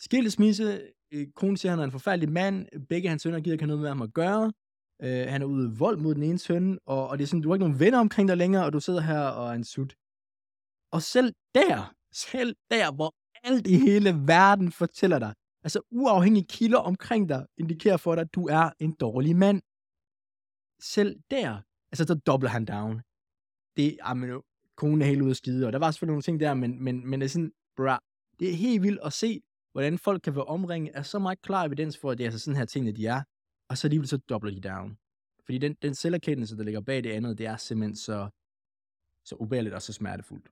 skilsmisse, 0.00 0.92
øh, 1.12 1.26
konen 1.32 1.56
siger, 1.56 1.72
at 1.72 1.78
han 1.78 1.80
er 1.80 1.84
en 1.84 1.92
forfærdelig 1.92 2.32
mand, 2.32 2.86
begge 2.88 3.08
hans 3.08 3.22
sønner 3.22 3.40
gider 3.40 3.52
ikke 3.54 3.62
have 3.62 3.66
noget 3.66 3.80
med 3.80 3.88
ham 3.88 4.02
at 4.02 4.14
gøre, 4.14 4.52
øh, 5.02 5.26
han 5.32 5.42
er 5.42 5.46
ude 5.46 5.68
i 5.68 5.78
vold 5.78 5.96
mod 5.98 6.14
den 6.14 6.22
ene 6.22 6.38
søn, 6.38 6.78
og, 6.86 7.08
og 7.08 7.18
det 7.18 7.24
er 7.24 7.28
sådan, 7.28 7.40
du 7.40 7.48
har 7.48 7.54
ikke 7.54 7.64
nogen 7.64 7.80
venner 7.80 7.98
omkring 7.98 8.28
dig 8.28 8.36
længere, 8.36 8.64
og 8.64 8.72
du 8.72 8.80
sidder 8.80 9.00
her 9.00 9.20
og 9.20 9.48
er 9.48 9.52
en 9.52 9.64
sut. 9.64 9.94
Og 10.92 11.02
selv 11.02 11.34
der, 11.54 11.94
selv 12.12 12.56
der, 12.70 12.92
hvor 12.92 13.14
alt 13.44 13.66
i 13.66 13.76
hele 13.76 14.10
verden 14.26 14.72
fortæller 14.72 15.18
dig, 15.18 15.34
altså 15.64 15.80
uafhængige 15.90 16.46
kilder 16.46 16.78
omkring 16.78 17.28
dig, 17.28 17.46
indikerer 17.58 17.96
for 17.96 18.14
dig, 18.14 18.22
at 18.22 18.34
du 18.34 18.46
er 18.46 18.70
en 18.78 18.92
dårlig 18.92 19.36
mand. 19.36 19.62
Selv 20.82 21.20
der, 21.30 21.60
altså 21.92 22.04
så 22.04 22.14
dobler 22.14 22.50
han 22.50 22.64
down. 22.64 23.02
Det, 23.76 23.98
jamen, 24.06 24.42
konen 24.76 25.02
er 25.02 25.06
helt 25.06 25.22
ude 25.22 25.30
af 25.30 25.36
skide, 25.36 25.66
og 25.66 25.72
der 25.72 25.78
var 25.78 25.90
selvfølgelig 25.90 26.12
nogle 26.12 26.22
ting 26.22 26.40
der, 26.40 26.54
men, 26.54 26.84
men, 26.84 27.06
men 27.06 27.20
det 27.20 27.24
er 27.24 27.30
sådan, 27.30 27.52
bra, 27.76 28.02
det 28.40 28.50
er 28.50 28.54
helt 28.54 28.82
vildt 28.82 29.00
at 29.04 29.12
se, 29.12 29.42
hvordan 29.72 29.98
folk 29.98 30.22
kan 30.22 30.34
være 30.34 30.44
omringet 30.44 30.94
af 30.94 31.06
så 31.06 31.18
meget 31.18 31.42
klar 31.42 31.64
evidens 31.64 31.98
for, 31.98 32.10
at 32.10 32.18
det 32.18 32.24
er 32.24 32.28
altså 32.28 32.38
sådan 32.38 32.56
her 32.56 32.64
ting, 32.64 32.96
de 32.96 33.06
er, 33.06 33.22
og 33.68 33.78
så 33.78 33.86
alligevel 33.86 34.08
så 34.08 34.16
dobler 34.16 34.50
de 34.50 34.60
down. 34.60 34.98
Fordi 35.44 35.58
den, 35.58 35.74
den 35.82 35.94
selverkendelse, 35.94 36.56
der 36.56 36.62
ligger 36.62 36.80
bag 36.80 37.04
det 37.04 37.10
andet, 37.10 37.38
det 37.38 37.46
er 37.46 37.56
simpelthen 37.56 37.96
så, 37.96 38.28
så 39.24 39.34
ubærligt 39.34 39.74
og 39.74 39.82
så 39.82 39.92
smertefuldt. 39.92 40.48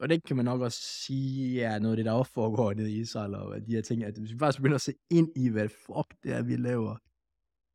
Og 0.00 0.08
det 0.08 0.24
kan 0.24 0.36
man 0.36 0.44
nok 0.44 0.60
også 0.60 0.82
sige 0.82 1.62
er 1.62 1.78
noget 1.78 1.92
af 1.92 1.96
det, 1.96 2.04
der 2.04 2.12
også 2.12 2.32
foregår 2.32 2.72
nede 2.72 2.92
i 2.92 3.00
Israel, 3.00 3.34
og 3.34 3.66
de 3.66 3.74
her 3.74 3.82
ting, 3.82 4.04
at 4.04 4.18
hvis 4.18 4.32
vi 4.32 4.38
faktisk 4.38 4.58
begynder 4.58 4.74
at 4.74 4.80
se 4.80 4.94
ind 5.10 5.28
i, 5.36 5.48
hvad 5.48 5.68
fuck 5.68 6.22
det 6.22 6.32
er, 6.32 6.42
vi 6.42 6.56
laver. 6.56 6.96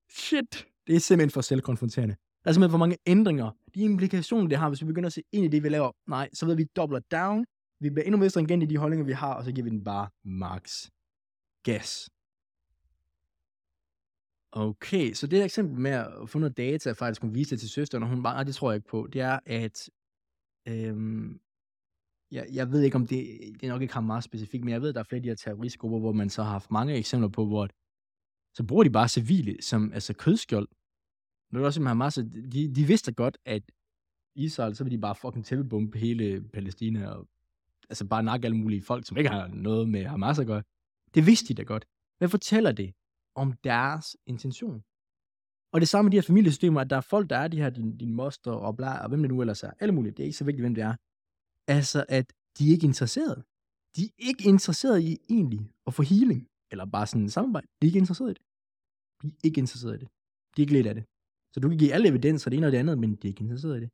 Shit, 0.09 0.67
det 0.87 0.95
er 0.95 0.99
simpelthen 0.99 1.31
for 1.31 1.41
selvkonfronterende. 1.41 2.15
Der 2.43 2.49
er 2.49 2.53
simpelthen 2.53 2.71
for 2.71 2.77
mange 2.77 2.97
ændringer. 3.05 3.51
De 3.75 3.81
implikationer, 3.81 4.49
det 4.49 4.57
har, 4.57 4.69
hvis 4.69 4.81
vi 4.81 4.85
begynder 4.85 5.07
at 5.07 5.13
se 5.13 5.23
ind 5.31 5.45
i 5.45 5.47
det, 5.47 5.63
vi 5.63 5.69
laver. 5.69 5.91
Nej, 6.07 6.29
så 6.33 6.45
ved 6.45 6.55
vi, 6.55 6.63
dobbler 6.75 6.99
down. 6.99 7.45
Vi 7.79 7.89
bliver 7.89 8.05
endnu 8.05 8.17
mere 8.17 8.29
stringent 8.29 8.63
i 8.63 8.65
de 8.65 8.77
holdninger, 8.77 9.05
vi 9.05 9.11
har, 9.11 9.33
og 9.33 9.43
så 9.43 9.51
giver 9.51 9.63
vi 9.63 9.69
den 9.69 9.83
bare 9.83 10.09
max 10.25 10.89
gas. 11.63 12.09
Okay, 14.51 15.13
så 15.13 15.27
det 15.27 15.39
her 15.39 15.45
eksempel 15.45 15.79
med 15.79 15.91
at 15.91 16.29
få 16.29 16.39
noget 16.39 16.57
data, 16.57 16.89
og 16.89 16.97
faktisk 16.97 17.21
kunne 17.21 17.33
vise 17.33 17.49
det 17.49 17.59
til 17.59 17.69
søsteren, 17.69 18.03
og 18.03 18.09
hun 18.09 18.23
bare, 18.23 18.43
det 18.43 18.55
tror 18.55 18.71
jeg 18.71 18.75
ikke 18.75 18.87
på, 18.87 19.07
det 19.13 19.21
er, 19.21 19.39
at 19.45 19.89
øhm, 20.67 21.39
jeg, 22.31 22.47
jeg 22.53 22.71
ved 22.71 22.81
ikke, 22.81 22.95
om 22.95 23.07
det, 23.07 23.39
det 23.53 23.63
er 23.63 23.67
nok 23.67 23.81
ikke 23.81 24.01
meget 24.01 24.23
specifikt, 24.23 24.63
men 24.63 24.73
jeg 24.73 24.81
ved, 24.81 24.89
at 24.89 24.95
der 24.95 25.01
er 25.01 25.05
flere 25.09 25.17
af 25.17 25.23
de 25.23 25.29
her 25.29 25.35
terroristgrupper, 25.35 25.99
hvor 25.99 26.11
man 26.11 26.29
så 26.29 26.43
har 26.43 26.51
haft 26.51 26.71
mange 26.71 26.95
eksempler 26.95 27.29
på, 27.29 27.45
hvor 27.45 27.67
så 28.55 28.63
bruger 28.63 28.83
de 28.83 28.89
bare 28.89 29.09
civile 29.09 29.61
som 29.61 29.93
altså 29.93 30.13
kødskjold. 30.13 30.67
Nu 31.51 31.57
er 31.57 31.61
det 31.61 31.65
også, 31.65 31.75
simpelthen 31.75 31.97
Hamas, 31.97 32.15
de, 32.53 32.75
de 32.75 32.83
vidste 32.87 33.13
godt, 33.13 33.37
at 33.45 33.63
Israel, 34.35 34.75
så 34.75 34.83
vil 34.83 34.91
de 34.91 34.97
bare 34.97 35.15
fucking 35.15 35.45
tæppebombe 35.45 35.97
hele 35.97 36.41
Palæstina, 36.53 37.07
og 37.07 37.27
altså 37.89 38.07
bare 38.07 38.23
nakke 38.23 38.45
alle 38.45 38.57
mulige 38.57 38.81
folk, 38.81 39.07
som 39.07 39.17
ikke 39.17 39.29
har 39.29 39.47
noget 39.47 39.89
med 39.89 40.05
Hamas 40.05 40.39
at 40.39 40.47
gøre. 40.47 40.63
Det 41.13 41.25
vidste 41.25 41.47
de 41.47 41.53
da 41.53 41.63
godt. 41.63 41.85
Hvad 42.17 42.29
fortæller 42.29 42.71
det 42.71 42.93
om 43.35 43.53
deres 43.63 44.17
intention? 44.25 44.83
Og 45.73 45.81
det 45.81 45.89
samme 45.89 46.05
med 46.05 46.11
de 46.11 46.17
her 46.17 46.21
familiesystemer, 46.21 46.81
at 46.81 46.89
der 46.89 46.97
er 46.97 47.01
folk, 47.01 47.29
der 47.29 47.37
er 47.37 47.47
de 47.47 47.57
her, 47.57 47.69
din, 47.69 47.97
din 47.97 48.13
moster 48.13 48.51
og 48.51 48.77
bla, 48.77 49.03
og 49.03 49.09
hvem 49.09 49.21
det 49.21 49.29
nu 49.29 49.41
ellers 49.41 49.63
er. 49.63 49.71
Alle 49.79 49.93
mulige. 49.93 50.11
Det 50.11 50.19
er 50.19 50.25
ikke 50.25 50.37
så 50.37 50.45
vigtigt, 50.45 50.63
hvem 50.63 50.75
det 50.75 50.83
er. 50.83 50.95
Altså, 51.67 52.05
at 52.09 52.33
de 52.57 52.67
er 52.67 52.71
ikke 52.71 52.85
interesseret. 52.85 53.43
De 53.95 54.03
er 54.03 54.13
ikke 54.17 54.43
interesseret 54.49 55.01
i 55.01 55.17
egentlig 55.29 55.71
at 55.87 55.93
få 55.93 56.01
healing, 56.01 56.47
eller 56.71 56.85
bare 56.85 57.07
sådan 57.07 57.29
samarbejde. 57.29 57.67
De 57.67 57.85
er 57.85 57.89
ikke 57.89 57.99
interesseret 57.99 58.31
i 58.31 58.33
det. 58.33 58.43
De 59.21 59.27
er 59.27 59.47
ikke 59.49 59.59
interesseret 59.59 59.95
i 59.95 59.99
det. 60.03 60.07
De 60.53 60.61
er 60.61 60.63
ikke 60.65 60.73
lidt 60.73 60.87
af 60.87 60.95
det. 60.95 61.05
Så 61.53 61.59
du 61.59 61.69
kan 61.69 61.77
give 61.77 61.93
alle 61.93 62.07
evidens 62.07 62.45
og 62.45 62.51
det 62.51 62.57
ene 62.57 62.67
og 62.67 62.71
det 62.71 62.77
andet, 62.77 62.97
men 62.97 63.15
de 63.15 63.27
er 63.27 63.31
ikke 63.31 63.41
interesseret 63.41 63.77
i 63.77 63.81
det. 63.81 63.89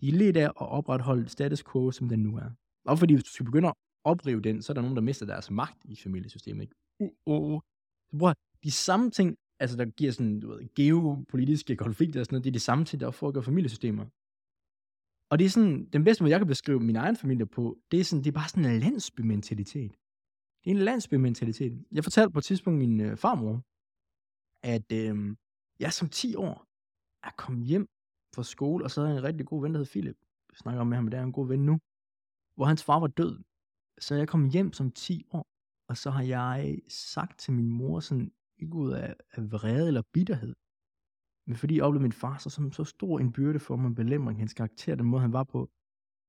De 0.00 0.08
er 0.08 0.12
lidt 0.12 0.36
af 0.36 0.44
at 0.44 0.68
opretholde 0.78 1.28
status 1.28 1.62
quo, 1.68 1.90
som 1.90 2.08
den 2.08 2.20
nu 2.22 2.36
er. 2.36 2.50
Og 2.84 2.98
fordi 2.98 3.14
hvis 3.14 3.24
du 3.24 3.30
skal 3.30 3.46
begynde 3.46 3.68
at 3.68 3.74
oprive 4.04 4.40
den, 4.40 4.62
så 4.62 4.72
er 4.72 4.74
der 4.74 4.82
nogen, 4.82 4.96
der 4.96 5.02
mister 5.02 5.26
deres 5.26 5.50
magt 5.50 5.84
i 5.84 5.96
familiesystemet. 5.96 6.62
Ikke? 6.62 6.74
Uh, 7.00 7.10
uh, 7.26 7.52
uh. 7.52 7.60
Så 8.10 8.16
bror, 8.18 8.34
de 8.64 8.70
samme 8.70 9.10
ting, 9.10 9.36
altså 9.60 9.76
der 9.76 9.84
giver 9.84 10.12
sådan, 10.12 10.40
du 10.40 10.48
ved, 10.48 10.74
geopolitiske 10.74 11.76
konflikter 11.76 12.20
og 12.20 12.26
sådan 12.26 12.34
noget, 12.34 12.44
det 12.44 12.50
er 12.50 12.52
det 12.52 12.62
samme 12.62 12.84
ting, 12.84 13.00
der 13.00 13.10
foregår 13.10 13.40
familiesystemer. 13.40 14.04
Og 15.30 15.38
det 15.38 15.44
er 15.44 15.48
sådan, 15.48 15.84
den 15.84 16.04
bedste 16.04 16.22
måde, 16.22 16.30
jeg 16.30 16.40
kan 16.40 16.46
beskrive 16.46 16.80
min 16.80 16.96
egen 16.96 17.16
familie 17.16 17.46
på, 17.46 17.78
det 17.90 18.00
er 18.00 18.04
sådan, 18.04 18.24
det 18.24 18.30
er 18.30 18.38
bare 18.40 18.48
sådan 18.48 18.64
en 18.64 18.80
landsbymentalitet. 18.80 19.92
Det 20.64 20.70
er 20.70 20.74
en 20.74 20.82
landsbymentalitet. 20.82 21.84
Jeg 21.92 22.04
fortalte 22.04 22.32
på 22.32 22.38
et 22.38 22.44
tidspunkt 22.44 22.78
min 22.78 23.00
øh, 23.00 23.16
farmor, 23.16 23.62
at 24.62 24.92
øh, 24.92 25.36
jeg 25.80 25.92
som 25.92 26.08
10 26.08 26.36
år 26.36 26.66
er 27.22 27.30
kommet 27.36 27.66
hjem 27.66 27.88
fra 28.34 28.42
skole, 28.42 28.84
og 28.84 28.90
så 28.90 29.00
havde 29.00 29.12
jeg 29.14 29.18
en 29.18 29.24
rigtig 29.24 29.46
god 29.46 29.62
ven, 29.62 29.72
der 29.72 29.78
hed 29.78 29.86
Philip. 29.86 30.16
Jeg 30.50 30.56
snakker 30.56 30.84
med 30.84 30.96
ham, 30.96 31.06
det 31.10 31.18
er 31.18 31.22
en 31.22 31.32
god 31.32 31.48
ven 31.48 31.66
nu. 31.66 31.78
Hvor 32.54 32.64
hans 32.64 32.84
far 32.84 33.00
var 33.00 33.06
død. 33.06 33.42
Så 33.98 34.14
jeg 34.14 34.28
kom 34.28 34.48
hjem 34.48 34.72
som 34.72 34.90
10 34.92 35.24
år, 35.32 35.46
og 35.88 35.96
så 35.96 36.10
har 36.10 36.22
jeg 36.22 36.78
sagt 36.88 37.38
til 37.38 37.52
min 37.52 37.68
mor, 37.68 38.00
sådan, 38.00 38.32
ikke 38.58 38.74
ud 38.74 38.92
af, 38.92 39.16
af 39.32 39.52
vrede 39.52 39.86
eller 39.88 40.02
bitterhed, 40.12 40.54
men 41.46 41.56
fordi 41.56 41.76
jeg 41.76 41.84
oplevede 41.84 42.02
min 42.02 42.12
far 42.12 42.38
så 42.38 42.50
som 42.50 42.72
så 42.72 42.84
stor 42.84 43.18
en 43.18 43.32
byrde 43.32 43.58
for 43.58 43.76
mig, 43.76 43.94
belemring 43.94 44.38
hans 44.38 44.54
karakter, 44.54 44.94
den 44.94 45.06
måde 45.06 45.22
han 45.22 45.32
var 45.32 45.44
på. 45.44 45.70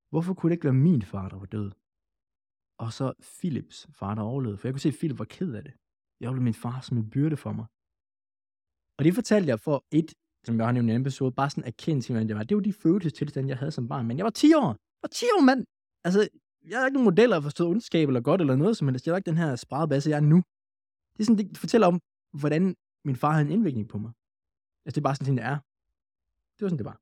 Hvorfor 0.10 0.34
kunne 0.34 0.50
det 0.50 0.56
ikke 0.56 0.64
være 0.64 0.74
min 0.74 1.02
far, 1.02 1.30
der 1.30 1.38
var 1.38 1.46
død? 1.46 1.72
Og 2.78 2.94
så 2.94 3.14
Philips 3.40 3.88
far, 4.00 4.16
der 4.16 4.22
overlevede. 4.22 4.58
For 4.58 4.68
jeg 4.68 4.74
kunne 4.74 4.86
se, 4.88 4.90
at 4.90 5.00
Philip 5.00 5.20
var 5.20 5.26
ked 5.26 5.54
af 5.54 5.64
det. 5.64 5.74
Jeg 6.20 6.30
oplevede 6.30 6.44
min 6.44 6.54
far 6.54 6.82
som 6.82 6.98
en 6.98 7.10
byrde 7.10 7.38
for 7.38 7.54
mig. 7.60 7.66
Og 8.98 9.02
det 9.06 9.14
fortalte 9.20 9.50
jeg 9.50 9.60
for 9.60 9.78
et, 9.92 10.10
som 10.46 10.58
jeg 10.58 10.66
har 10.66 10.72
nævnt 10.72 10.90
i 10.90 10.94
en 10.94 11.02
episode, 11.02 11.32
bare 11.32 11.50
sådan 11.50 11.64
erkendt 11.74 12.06
til, 12.06 12.16
det 12.30 12.36
var. 12.36 12.44
Det 12.44 12.58
var 12.58 12.64
de 12.64 12.74
følelsestilstande, 12.74 13.50
jeg 13.50 13.58
havde 13.58 13.72
som 13.72 13.88
barn. 13.88 14.08
Men 14.08 14.18
jeg 14.18 14.24
var 14.24 14.36
10 14.42 14.54
år. 14.54 14.68
Jeg 14.68 15.04
var 15.06 15.14
10 15.22 15.26
år, 15.36 15.42
mand. 15.42 15.66
Altså, 16.06 16.22
jeg 16.70 16.80
har 16.80 16.86
ikke 16.86 16.98
nogen 16.98 17.10
modeller 17.12 17.38
at 17.38 17.44
forstå 17.44 17.70
ondskab 17.70 18.08
eller 18.08 18.22
godt 18.22 18.42
eller 18.42 18.56
noget 18.56 18.78
som 18.78 18.88
helst. 18.88 19.06
Jeg 19.06 19.12
har 19.14 19.18
ikke 19.18 19.32
den 19.32 19.38
her 19.44 19.56
spradebasse, 19.56 20.10
jeg 20.10 20.18
er 20.18 20.28
nu. 20.34 20.40
Det, 21.14 21.20
er 21.20 21.26
sådan, 21.26 21.38
det 21.38 21.58
fortæller 21.58 21.88
om, 21.88 21.98
hvordan 22.42 22.64
min 23.08 23.16
far 23.16 23.32
havde 23.32 23.46
en 23.48 23.52
indvirkning 23.56 23.88
på 23.94 23.98
mig. 23.98 24.12
Altså, 24.86 24.96
det 24.96 25.02
er 25.02 25.10
bare 25.10 25.16
sådan, 25.16 25.38
det 25.38 25.46
er. 25.54 25.58
Det 26.56 26.62
var 26.64 26.70
sådan, 26.70 26.82
det 26.84 26.90
var. 26.92 26.98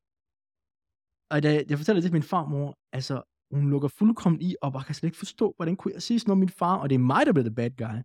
Og 1.32 1.38
da 1.44 1.50
jeg 1.70 1.78
fortæller 1.78 2.00
det 2.00 2.08
til 2.08 2.18
min 2.20 2.30
farmor, 2.34 2.68
altså, 2.98 3.16
hun 3.54 3.70
lukker 3.70 3.88
fuldkommen 3.88 4.42
i, 4.42 4.56
og 4.62 4.74
bare 4.74 4.84
kan 4.84 4.96
slet 4.96 5.08
ikke 5.08 5.18
forstå, 5.18 5.54
hvordan 5.56 5.76
kunne 5.76 5.94
jeg 5.94 6.02
sige 6.02 6.20
sådan 6.20 6.30
noget 6.30 6.40
min 6.40 6.50
far, 6.50 6.78
og 6.78 6.90
det 6.90 6.96
er 6.96 7.00
mig, 7.00 7.26
der 7.26 7.34
bliver 7.34 7.50
the 7.50 7.56
bad 7.56 7.72
guy. 7.84 7.98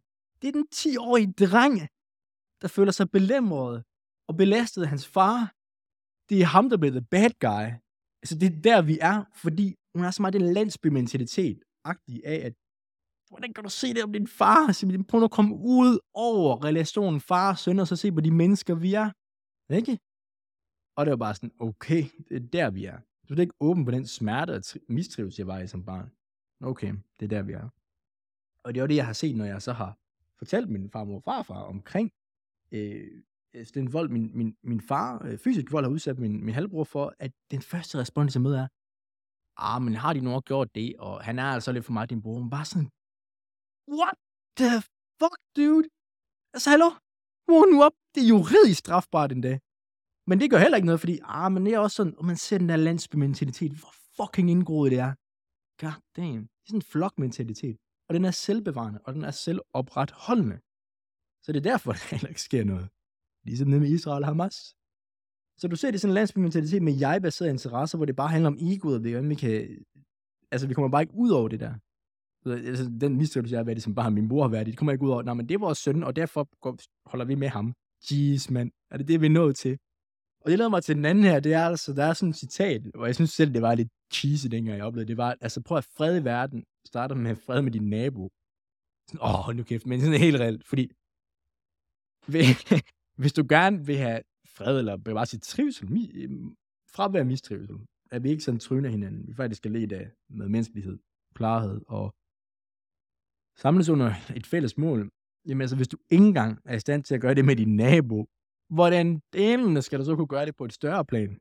Det 0.42 0.48
er 0.48 0.52
den 0.52 0.66
10-årige 0.74 1.32
dreng, 1.32 1.74
der 2.62 2.68
føler 2.68 2.92
sig 2.92 3.10
belemret 3.10 3.84
og 4.28 4.36
belastet 4.36 4.82
af 4.82 4.88
hans 4.88 5.06
far. 5.06 5.38
Det 6.28 6.40
er 6.40 6.44
ham, 6.44 6.70
der 6.70 6.76
bliver 6.76 6.92
the 6.98 7.06
bad 7.14 7.30
guy. 7.46 7.66
Altså, 8.22 8.34
det 8.40 8.46
er 8.52 8.62
der, 8.62 8.82
vi 8.82 8.98
er, 9.00 9.24
fordi 9.34 9.74
hun 9.94 10.04
har 10.04 10.10
så 10.10 10.22
meget 10.22 10.32
den 10.38 10.52
landsbymentalitet, 10.58 11.58
agtig 11.84 12.22
af, 12.24 12.46
at 12.46 12.54
hvordan 13.30 13.52
kan 13.52 13.64
du 13.64 13.70
se 13.70 13.94
det 13.94 14.04
om 14.04 14.12
din 14.12 14.28
far? 14.28 14.72
Så 14.72 15.04
prøv 15.08 15.24
at 15.24 15.30
komme 15.30 15.54
ud 15.54 15.98
over 16.14 16.64
relationen 16.64 17.20
far 17.20 17.50
og 17.50 17.58
søn, 17.58 17.78
og 17.78 17.86
så 17.86 17.96
se 17.96 18.12
på 18.12 18.20
de 18.20 18.30
mennesker, 18.30 18.74
vi 18.74 18.94
er. 18.94 19.10
Ikke? 19.78 19.98
Og 20.96 21.06
det 21.06 21.10
var 21.10 21.16
bare 21.16 21.34
sådan, 21.34 21.52
okay, 21.60 22.02
det 22.28 22.36
er 22.36 22.46
der, 22.56 22.70
vi 22.70 22.84
er. 22.84 22.98
Du 23.28 23.34
er 23.34 23.40
ikke 23.40 23.54
åben 23.60 23.84
på 23.84 23.90
den 23.90 24.06
smerte 24.06 24.50
og 24.50 24.62
mistrivelse, 24.88 25.40
jeg 25.40 25.46
var 25.46 25.58
i 25.58 25.66
som 25.66 25.84
barn. 25.84 26.10
Okay, 26.60 26.94
det 27.20 27.24
er 27.24 27.28
der, 27.28 27.42
vi 27.42 27.52
er. 27.52 27.68
Og 28.62 28.74
det 28.74 28.80
er 28.80 28.82
jo 28.82 28.86
det, 28.86 28.96
jeg 28.96 29.06
har 29.06 29.12
set, 29.12 29.36
når 29.36 29.44
jeg 29.44 29.62
så 29.62 29.72
har 29.72 29.98
fortalt 30.38 30.68
min 30.68 30.90
farmor 30.90 31.16
og 31.16 31.22
farfar 31.22 31.62
omkring 31.62 32.12
øh, 32.72 33.22
altså 33.54 33.72
den 33.74 33.92
vold, 33.92 34.08
min, 34.08 34.30
min, 34.34 34.56
min 34.62 34.80
far, 34.80 35.24
øh, 35.24 35.38
fysisk 35.38 35.72
vold, 35.72 35.84
har 35.84 35.92
udsat 35.92 36.18
min, 36.18 36.44
min 36.44 36.54
halvbror 36.54 36.84
for, 36.84 37.14
at 37.18 37.32
den 37.50 37.62
første 37.62 37.98
respons, 37.98 38.34
jeg 38.34 38.42
møder 38.42 38.62
er, 38.62 38.68
ah, 39.56 39.82
men 39.82 39.94
har 39.94 40.12
de 40.12 40.20
nok 40.20 40.44
gjort 40.44 40.74
det, 40.74 40.96
og 40.98 41.24
han 41.24 41.38
er 41.38 41.44
altså 41.44 41.72
lidt 41.72 41.84
for 41.84 41.92
meget 41.92 42.10
din 42.10 42.22
bror. 42.22 42.38
Men 42.38 42.50
bare 42.50 42.64
sådan, 42.64 42.90
what 43.98 44.16
the 44.58 44.82
fuck, 45.20 45.36
dude? 45.56 45.88
Altså, 46.54 46.70
hallo? 46.70 46.90
Vågn 47.48 47.72
nu 47.72 47.82
op. 47.82 47.92
Det 48.14 48.22
er 48.22 48.28
juridisk 48.28 48.78
strafbart 48.78 49.30
den 49.30 49.40
dag. 49.40 49.60
Men 50.28 50.40
det 50.40 50.50
gør 50.50 50.58
heller 50.58 50.76
ikke 50.76 50.86
noget, 50.86 51.00
fordi, 51.00 51.18
ah, 51.22 51.52
men 51.52 51.66
det 51.66 51.74
er 51.74 51.78
også 51.78 51.94
sådan, 51.94 52.14
og 52.18 52.24
man 52.24 52.36
ser 52.36 52.58
den 52.58 52.68
der 52.68 52.76
landsbymentalitet, 52.76 53.72
hvor 53.72 53.92
fucking 54.16 54.50
indgroet 54.50 54.90
det 54.92 54.98
er. 54.98 55.12
God 55.82 55.98
damn. 56.16 56.42
Det 56.42 56.62
er 56.64 56.68
sådan 56.70 56.78
en 56.78 56.82
flokmentalitet. 56.82 57.76
Og 58.08 58.14
den 58.14 58.24
er 58.24 58.30
selvbevarende, 58.30 59.00
og 59.04 59.14
den 59.14 59.24
er 59.24 59.30
selvopretholdende. 59.30 60.58
Så 61.44 61.52
det 61.52 61.58
er 61.58 61.70
derfor, 61.70 61.92
der 61.96 62.10
heller 62.10 62.28
ikke 62.28 62.48
sker 62.48 62.64
noget. 62.64 62.88
Ligesom 63.44 63.68
nede 63.68 63.80
med 63.80 63.88
Israel 63.88 64.22
og 64.22 64.28
Hamas. 64.28 64.56
Så 65.60 65.68
du 65.68 65.76
ser 65.76 65.90
det 65.90 66.00
sådan 66.00 66.10
en 66.10 66.14
landsbymentalitet 66.14 66.82
med 66.82 66.98
jeg-baserede 66.98 67.52
interesser, 67.52 67.98
hvor 67.98 68.06
det 68.06 68.16
bare 68.16 68.28
handler 68.28 68.50
om 68.50 68.58
egoet, 68.60 69.16
og 69.16 69.28
vi 69.28 69.34
kan... 69.34 69.84
Altså, 70.50 70.66
vi 70.66 70.74
kommer 70.74 70.90
bare 70.90 71.02
ikke 71.02 71.14
ud 71.14 71.30
over 71.30 71.48
det 71.48 71.60
der. 71.60 71.74
Altså, 72.68 72.84
den 73.00 73.16
mistrivelse, 73.16 73.52
jeg 73.52 73.58
har 73.58 73.64
været 73.64 73.78
i, 73.78 73.80
som 73.80 73.94
bare 73.94 74.10
min 74.10 74.28
mor 74.28 74.42
har 74.42 74.48
været 74.48 74.68
i, 74.68 74.70
det 74.70 74.78
kommer 74.78 74.92
ikke 74.92 75.04
ud 75.04 75.10
over. 75.10 75.22
Nej, 75.22 75.34
men 75.34 75.48
det 75.48 75.54
er 75.54 75.58
vores 75.58 75.78
søn, 75.78 76.02
og 76.02 76.16
derfor 76.16 76.48
holder 77.10 77.24
vi 77.24 77.34
med 77.34 77.48
ham. 77.48 77.74
Jeez, 78.10 78.50
mand. 78.50 78.70
Er 78.90 78.96
det 78.96 79.08
det, 79.08 79.20
vi 79.20 79.26
er 79.26 79.30
nået 79.30 79.56
til? 79.56 79.78
Og 80.46 80.50
det 80.50 80.58
leder 80.58 80.70
mig 80.70 80.82
til 80.82 80.96
den 80.96 81.04
anden 81.04 81.24
her, 81.24 81.40
det 81.40 81.52
er 81.52 81.64
altså, 81.64 81.92
der 81.92 82.04
er 82.04 82.12
sådan 82.12 82.30
et 82.30 82.36
citat, 82.36 82.82
hvor 82.94 83.06
jeg 83.06 83.14
synes 83.14 83.30
selv, 83.30 83.54
det 83.54 83.62
var 83.62 83.74
lidt 83.74 83.88
cheesy, 84.12 84.46
dengang 84.46 84.78
jeg 84.78 84.86
oplevede 84.86 85.08
det. 85.08 85.16
var, 85.16 85.36
altså 85.40 85.62
prøv 85.62 85.78
at 85.78 85.88
fred 85.96 86.20
i 86.20 86.24
verden 86.24 86.64
starter 86.86 87.14
med 87.14 87.36
fred 87.36 87.62
med 87.62 87.72
din 87.72 87.90
nabo. 87.90 88.30
Åh, 89.20 89.48
oh, 89.48 89.56
nu 89.56 89.62
kæft, 89.62 89.86
men 89.86 90.00
sådan 90.00 90.20
helt 90.20 90.40
reelt, 90.40 90.66
fordi 90.66 90.84
hvis 93.20 93.32
du 93.32 93.46
gerne 93.48 93.86
vil 93.86 93.96
have 93.96 94.20
fred, 94.56 94.78
eller 94.78 94.96
bare 94.96 95.26
sit 95.26 95.42
trivsel, 95.42 95.86
øh, 96.14 96.30
fravær 96.94 97.24
mistrivsel, 97.24 97.76
at 98.10 98.22
vi 98.22 98.30
ikke 98.30 98.44
sådan 98.44 98.60
tryner 98.60 98.88
hinanden. 98.88 99.28
Vi 99.28 99.34
faktisk 99.34 99.58
skal 99.58 99.72
lede 99.72 99.96
af 99.96 100.10
med 100.30 100.48
menneskelighed, 100.48 100.98
klarhed 101.34 101.80
og 101.88 102.14
samles 103.56 103.88
under 103.88 104.14
et 104.36 104.46
fælles 104.46 104.78
mål. 104.78 105.10
Jamen 105.48 105.60
altså, 105.60 105.76
hvis 105.76 105.88
du 105.88 105.98
ikke 106.10 106.24
engang 106.24 106.58
er 106.64 106.76
i 106.76 106.80
stand 106.80 107.04
til 107.04 107.14
at 107.14 107.20
gøre 107.20 107.34
det 107.34 107.44
med 107.44 107.56
din 107.56 107.76
nabo, 107.76 108.26
hvordan 108.70 109.20
delene 109.32 109.82
skal 109.82 109.98
du 109.98 110.04
så 110.04 110.16
kunne 110.16 110.26
gøre 110.26 110.46
det 110.46 110.56
på 110.56 110.64
et 110.64 110.72
større 110.72 111.04
plan? 111.04 111.38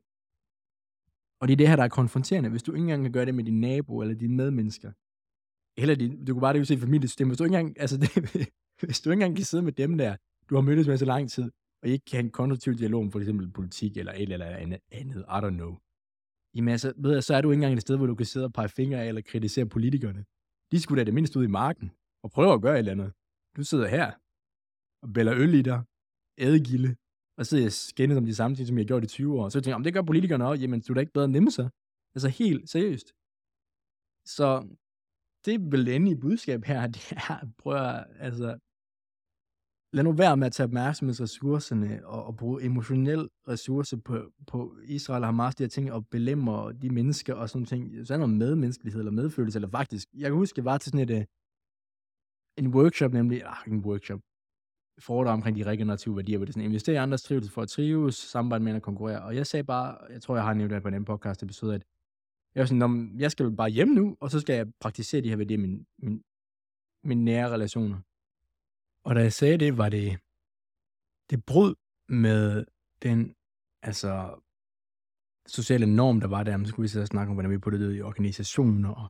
Og 1.40 1.48
det 1.48 1.52
er 1.52 1.56
det 1.56 1.68
her, 1.68 1.76
der 1.76 1.84
er 1.84 1.88
konfronterende. 1.88 2.50
Hvis 2.50 2.62
du 2.62 2.72
ikke 2.72 2.82
engang 2.82 3.02
kan 3.02 3.12
gøre 3.12 3.26
det 3.26 3.34
med 3.34 3.44
din 3.44 3.60
nabo 3.60 4.00
eller 4.00 4.14
dine 4.14 4.34
medmennesker, 4.34 4.92
eller 5.80 5.94
din, 5.94 6.24
du 6.24 6.32
kunne 6.32 6.40
bare 6.40 6.52
det 6.52 6.68
se 6.68 6.78
familiesystemet, 6.78 7.30
hvis 7.30 7.38
du 7.38 7.44
ikke 7.44 7.58
engang, 7.58 7.80
altså 7.84 7.96
det, 7.96 8.10
hvis 8.80 9.00
du 9.00 9.10
ikke 9.10 9.12
engang 9.12 9.36
kan 9.36 9.44
sidde 9.44 9.62
med 9.62 9.72
dem 9.72 9.98
der, 9.98 10.16
du 10.48 10.54
har 10.54 10.62
mødtes 10.62 10.86
med 10.86 10.96
så 10.96 11.04
lang 11.04 11.30
tid, 11.30 11.50
og 11.82 11.88
ikke 11.88 12.04
kan 12.04 12.16
have 12.16 12.24
en 12.24 12.30
konstruktiv 12.30 12.74
dialog 12.74 13.00
om 13.02 13.10
for 13.12 13.20
eksempel 13.20 13.50
politik 13.50 13.96
eller 13.96 14.12
et 14.12 14.32
eller 14.32 14.46
andet, 14.46 14.80
andet 14.90 15.20
I 15.20 15.38
don't 15.44 15.58
know. 15.60 15.76
Jamen 16.54 16.68
altså, 16.68 16.92
ved 16.96 17.12
jeg, 17.12 17.24
så 17.24 17.34
er 17.34 17.40
du 17.40 17.50
ikke 17.50 17.58
engang 17.58 17.74
et 17.74 17.80
sted, 17.80 17.96
hvor 17.96 18.06
du 18.06 18.14
kan 18.14 18.26
sidde 18.26 18.46
og 18.46 18.52
pege 18.52 18.68
fingre 18.68 19.02
af 19.02 19.08
eller 19.08 19.22
kritisere 19.22 19.66
politikerne. 19.66 20.24
De 20.72 20.80
skulle 20.80 21.00
da 21.00 21.04
det 21.04 21.14
mindste 21.14 21.38
ud 21.38 21.44
i 21.44 21.56
marken 21.62 21.90
og 22.24 22.30
prøve 22.30 22.52
at 22.52 22.62
gøre 22.62 22.74
et 22.74 22.78
eller 22.78 22.92
andet. 22.92 23.12
Du 23.56 23.62
sidder 23.64 23.88
her 23.88 24.12
og 25.02 25.12
bæller 25.14 25.34
øl 25.34 25.54
i 25.54 25.62
dig, 25.62 25.82
ædegilde, 26.38 26.96
og 27.36 27.46
sidder 27.46 27.66
og 27.66 27.72
skændes 27.72 28.18
om 28.18 28.24
de 28.24 28.34
samme 28.34 28.56
ting, 28.56 28.68
som 28.68 28.78
jeg 28.78 28.82
har 28.84 28.86
gjort 28.86 29.04
i 29.04 29.06
20 29.06 29.40
år. 29.40 29.48
Så 29.48 29.58
jeg 29.58 29.64
tænker, 29.64 29.76
om 29.76 29.82
det 29.82 29.92
gør 29.92 30.02
politikerne 30.02 30.46
også, 30.46 30.60
jamen 30.60 30.80
du 30.80 30.92
er 30.92 30.94
da 30.94 31.00
ikke 31.00 31.12
bedre 31.12 31.28
nemme 31.28 31.50
sig. 31.50 31.70
Altså 32.14 32.28
helt 32.28 32.70
seriøst. 32.70 33.12
Så 34.24 34.68
det 35.44 35.72
vil 35.72 35.88
ende 35.88 36.10
i 36.10 36.14
budskab 36.14 36.64
her, 36.64 36.86
det 36.86 37.12
er, 37.12 37.46
prøv 37.58 37.76
at, 37.76 38.06
altså, 38.18 38.58
lad 39.92 40.04
nu 40.04 40.12
være 40.12 40.36
med 40.36 40.46
at 40.46 40.52
tage 40.52 40.64
opmærksomhedsressourcerne 40.64 42.06
og, 42.06 42.24
og 42.24 42.36
bruge 42.36 42.62
emotionel 42.62 43.28
ressource 43.48 43.98
på, 43.98 44.32
på 44.46 44.76
Israel 44.84 45.22
og 45.22 45.28
Hamas, 45.28 45.54
de 45.54 45.62
her 45.62 45.68
ting, 45.68 45.92
og 45.92 46.06
belemmer 46.06 46.72
de 46.72 46.90
mennesker 46.90 47.34
og 47.34 47.48
sådan 47.48 47.66
ting. 47.66 48.06
Så 48.06 48.14
er 48.14 48.18
noget 48.18 48.34
medmenneskelighed 48.34 49.00
eller 49.00 49.12
medfølelse, 49.12 49.58
eller 49.58 49.68
faktisk, 49.68 50.08
jeg 50.14 50.30
kan 50.30 50.36
huske, 50.36 50.58
jeg 50.58 50.64
var 50.64 50.78
til 50.78 50.90
sådan 50.90 51.10
et, 51.10 51.16
øh, 51.18 51.24
en 52.58 52.74
workshop, 52.74 53.12
nemlig, 53.12 53.42
ah, 53.44 53.72
en 53.72 53.84
workshop, 53.84 54.20
foredrag 54.98 55.34
omkring 55.34 55.56
de 55.56 55.62
regenerative 55.62 56.16
værdier, 56.16 56.38
hvor 56.38 56.44
det 56.44 56.50
er 56.50 56.52
sådan, 56.52 56.64
investere 56.68 56.94
i 56.94 56.98
andres 56.98 57.22
trivsel 57.22 57.52
for 57.52 57.62
at 57.62 57.68
trives, 57.68 58.14
samarbejde 58.14 58.64
med 58.64 58.74
at 58.74 58.82
konkurrere. 58.82 59.22
Og 59.22 59.36
jeg 59.36 59.46
sagde 59.46 59.64
bare, 59.64 59.98
jeg 60.10 60.22
tror, 60.22 60.34
jeg 60.34 60.44
har 60.44 60.54
nævnt 60.54 60.72
det 60.72 60.82
på 60.82 60.88
en 60.88 61.04
podcast 61.04 61.42
episode, 61.42 61.74
at 61.74 61.84
jeg 62.54 62.60
var 62.60 62.66
sådan, 62.66 63.20
jeg 63.20 63.30
skal 63.30 63.56
bare 63.56 63.70
hjem 63.70 63.88
nu, 63.88 64.16
og 64.20 64.30
så 64.30 64.40
skal 64.40 64.54
jeg 64.54 64.66
praktisere 64.80 65.20
de 65.20 65.28
her 65.28 65.36
værdier 65.36 65.58
i 65.58 65.60
min, 65.60 65.86
min, 65.98 66.22
min 67.04 67.24
nære 67.24 67.50
relationer. 67.50 68.00
Og 69.04 69.14
da 69.14 69.20
jeg 69.20 69.32
sagde 69.32 69.58
det, 69.58 69.78
var 69.78 69.88
det, 69.88 70.18
det 71.30 71.44
brud 71.44 71.74
med 72.08 72.64
den, 73.02 73.34
altså, 73.82 74.40
sociale 75.46 75.86
norm, 75.86 76.20
der 76.20 76.28
var 76.28 76.42
der, 76.42 76.56
men 76.56 76.66
så 76.66 76.70
skulle 76.70 76.84
vi 76.84 76.88
sidde 76.88 77.02
og 77.04 77.08
snakke 77.08 77.30
om, 77.30 77.34
hvordan 77.34 77.50
vi 77.50 77.58
puttede 77.58 77.90
det 77.90 77.96
i 77.96 78.02
organisationer 78.02 78.90
og 78.90 79.08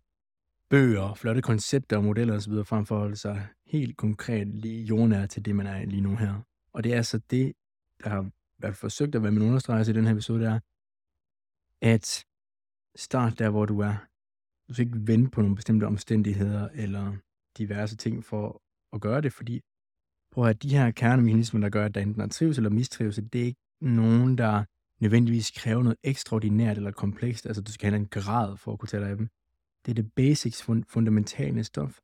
bøger, 0.71 1.15
flotte 1.15 1.43
koncepter 1.43 1.97
og 1.97 2.05
modeller 2.05 2.37
osv., 2.37 2.53
frem 2.65 2.87
for 2.87 2.95
at 2.95 3.01
holde 3.01 3.17
sig 3.17 3.49
helt 3.67 3.97
konkret 3.97 4.49
lige 4.49 4.85
jordnær 4.85 5.27
til 5.27 5.45
det, 5.45 5.57
man 5.57 5.67
er 5.67 5.85
lige 5.85 6.03
nu 6.03 6.17
her. 6.17 6.41
Og 6.73 6.85
det 6.85 6.93
er 6.93 6.97
altså 6.97 7.19
det, 7.31 7.53
der 8.05 8.11
har 8.11 8.31
været 8.59 8.77
forsøgt 8.77 9.15
at 9.15 9.23
være 9.23 9.33
min 9.33 9.43
understregelse 9.43 9.93
i 9.93 9.95
den 9.95 10.05
her 10.05 10.13
episode, 10.13 10.41
det 10.41 10.49
er, 10.49 10.61
at 11.83 12.25
start 12.97 13.39
der, 13.39 13.51
hvor 13.51 13.67
du 13.67 13.81
er. 13.81 13.95
Du 14.69 14.75
skal 14.75 14.87
ikke 14.87 15.07
vente 15.07 15.31
på 15.31 15.41
nogle 15.41 15.57
bestemte 15.57 15.85
omstændigheder 15.85 16.69
eller 16.75 17.17
diverse 17.59 17.97
ting 17.97 18.25
for 18.25 18.63
at 18.93 19.01
gøre 19.01 19.21
det, 19.21 19.33
fordi 19.33 19.61
prøv 20.33 20.45
at 20.45 20.63
de 20.63 20.69
her 20.69 20.91
kernemekanismer, 20.91 21.61
der 21.61 21.69
gør, 21.69 21.85
at 21.85 21.95
der 21.95 22.01
enten 22.01 22.23
er 22.23 22.27
trivsel 22.27 22.65
eller 22.65 22.75
mistrivsel, 22.75 23.29
det 23.33 23.41
er 23.41 23.45
ikke 23.45 23.61
nogen, 23.81 24.39
der 24.39 24.65
nødvendigvis 25.01 25.51
kræver 25.51 25.83
noget 25.83 25.99
ekstraordinært 26.03 26.77
eller 26.77 26.91
komplekst. 26.91 27.47
Altså, 27.47 27.63
du 27.63 27.73
skal 27.73 27.91
have 27.91 28.01
en 28.01 28.09
grad 28.09 28.57
for 28.57 28.73
at 28.73 28.79
kunne 28.79 28.89
tage 28.89 29.01
dig 29.01 29.11
af 29.11 29.17
dem. 29.17 29.29
Det 29.87 29.93
er 29.93 29.95
det 29.95 30.13
basics, 30.13 30.63
fund- 30.63 30.85
fundamentale 30.89 31.65
stof. 31.65 31.99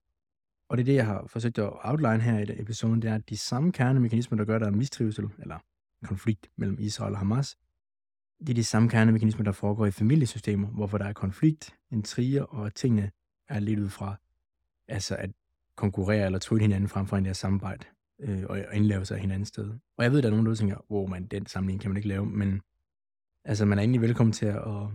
Og 0.69 0.77
det 0.77 0.83
er 0.83 0.85
det, 0.85 0.95
jeg 0.95 1.07
har 1.07 1.27
forsøgt 1.27 1.59
at 1.59 1.71
outline 1.85 2.21
her 2.21 2.39
i 2.39 2.61
episoden, 2.61 3.03
det 3.03 3.11
er, 3.11 3.15
at 3.15 3.29
de 3.29 3.37
samme 3.37 3.73
kernemekanismer, 3.73 4.39
der 4.39 4.45
gør, 4.45 4.59
der 4.59 4.67
er 4.67 4.71
mistrivsel, 4.71 5.29
eller 5.39 5.59
konflikt 6.05 6.51
mellem 6.57 6.77
Israel 6.81 7.13
og 7.13 7.19
Hamas, 7.19 7.57
det 8.41 8.51
er 8.51 8.55
de 8.55 8.65
samme 8.65 8.89
kernemekanismer, 8.89 9.45
der 9.45 9.53
foregår 9.53 9.87
i 9.87 9.91
familiesystemer, 9.91 10.69
hvorfor 10.69 10.99
der 10.99 11.05
er 11.05 11.13
konflikt, 11.13 11.75
intriger, 11.91 12.43
og 12.43 12.75
tingene 12.75 13.11
er 13.49 13.61
lidt 13.61 13.81
ud 13.81 13.89
fra, 13.89 14.17
altså 14.89 15.17
at 15.17 15.31
konkurrere 15.77 16.27
eller 16.27 16.39
trylle 16.39 16.63
hinanden 16.63 16.89
frem 16.89 17.07
for 17.07 17.17
en 17.17 17.25
der 17.25 17.33
samarbejde 17.33 17.85
øh, 18.21 18.45
og 18.49 18.65
indlave 18.73 19.05
sig 19.05 19.19
hinanden 19.19 19.47
sted. 19.47 19.71
Og 19.97 20.05
jeg 20.05 20.11
ved, 20.11 20.19
at 20.19 20.23
der 20.23 20.31
er 20.31 20.35
nogen, 20.35 20.47
der 20.47 20.55
tænker, 20.55 20.91
wow, 20.91 21.07
man, 21.07 21.27
den 21.27 21.47
sammenligning 21.47 21.81
kan 21.81 21.91
man 21.91 21.97
ikke 21.97 22.09
lave, 22.09 22.27
men 22.27 22.61
altså, 23.45 23.65
man 23.65 23.79
er 23.79 23.83
egentlig 23.83 24.01
velkommen 24.01 24.33
til 24.33 24.47
at 24.47 24.89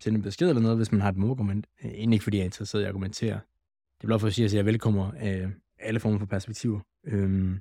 sende 0.00 0.16
en 0.16 0.22
besked 0.22 0.48
eller 0.48 0.62
noget, 0.62 0.76
hvis 0.76 0.92
man 0.92 1.00
har 1.00 1.08
et 1.08 1.16
modargument. 1.16 1.66
Øh, 1.84 1.90
egentlig 1.90 2.16
ikke, 2.16 2.22
fordi 2.22 2.36
jeg 2.36 2.42
er 2.42 2.46
interesseret 2.46 2.82
i 2.82 2.84
at 2.84 2.88
argumentere. 2.88 3.40
Det 3.96 4.04
er 4.04 4.06
blot 4.06 4.20
for 4.20 4.26
at 4.26 4.34
sige, 4.34 4.44
at 4.44 4.54
jeg 4.54 4.64
velkommer 4.64 5.12
øh, 5.22 5.50
alle 5.78 6.00
former 6.00 6.18
for 6.18 6.26
perspektiver. 6.26 6.80
Øhm, 7.04 7.60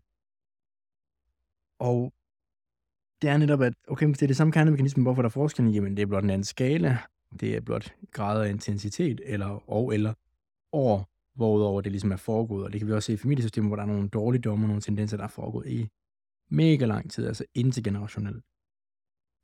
og 1.80 2.14
det 3.22 3.30
er 3.30 3.38
netop, 3.38 3.62
at 3.62 3.74
okay, 3.88 4.06
hvis 4.06 4.18
det 4.18 4.26
er 4.26 4.28
det 4.28 4.38
samme 4.38 4.54
kernemekanisme, 4.54 5.04
hvorfor 5.04 5.22
der 5.22 5.30
er 5.30 5.32
forskellen, 5.32 5.74
jamen 5.74 5.98
det 5.98 6.04
er 6.04 6.08
blot 6.08 6.24
en 6.24 6.30
anden 6.30 6.44
skala, 6.44 6.98
det 7.40 7.56
er 7.56 7.62
blot 7.62 7.94
grader 8.12 8.44
af 8.44 8.50
intensitet, 8.50 9.22
eller 9.24 9.70
og 9.70 9.94
eller 9.94 10.14
år, 10.72 11.10
hvorudover 11.36 11.82
det 11.82 11.92
ligesom 11.92 12.12
er 12.12 12.16
foregået. 12.16 12.66
Og 12.66 12.74
det 12.74 12.80
kan 12.80 12.88
vi 12.88 12.94
også 12.94 13.08
se 13.08 13.14
i 13.14 13.18
familiesystemer, 13.18 13.68
hvor 13.68 13.76
der 13.76 13.84
er 13.84 13.88
nogle 13.88 14.10
dårlige 14.10 14.42
dommer, 14.42 14.68
nogle 14.68 14.82
tendenser, 14.82 15.18
der 15.18 15.24
er 15.24 15.28
foregået 15.28 15.68
i 15.68 15.90
mega 16.50 16.86
lang 16.86 17.12
tid, 17.12 17.28
altså 17.28 17.46
intergenerationelt. 17.54 18.44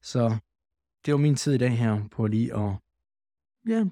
Så 0.01 0.37
det 1.05 1.13
var 1.13 1.17
min 1.17 1.35
tid 1.35 1.53
i 1.53 1.57
dag 1.57 1.77
her 1.77 2.07
på 2.11 2.27
lige 2.27 2.55
at 2.55 2.71
ja, 3.67 3.85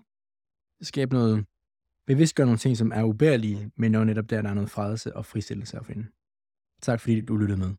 skabe 0.82 1.14
noget, 1.14 1.46
bevidst 2.08 2.36
gøre 2.36 2.46
nogle 2.46 2.58
ting, 2.58 2.78
som 2.78 2.92
er 2.92 3.04
ubærlige, 3.04 3.72
men 3.76 3.96
jo 3.96 4.04
netop 4.04 4.30
der, 4.30 4.42
der 4.42 4.50
er 4.50 4.54
noget 4.54 4.70
fredelse 4.70 5.16
og 5.16 5.26
fristillelse 5.26 5.78
at 5.78 5.86
finde. 5.86 6.08
Tak 6.82 7.00
fordi 7.00 7.22
du 7.22 7.38
lyttede 7.38 7.60
med. 7.60 7.76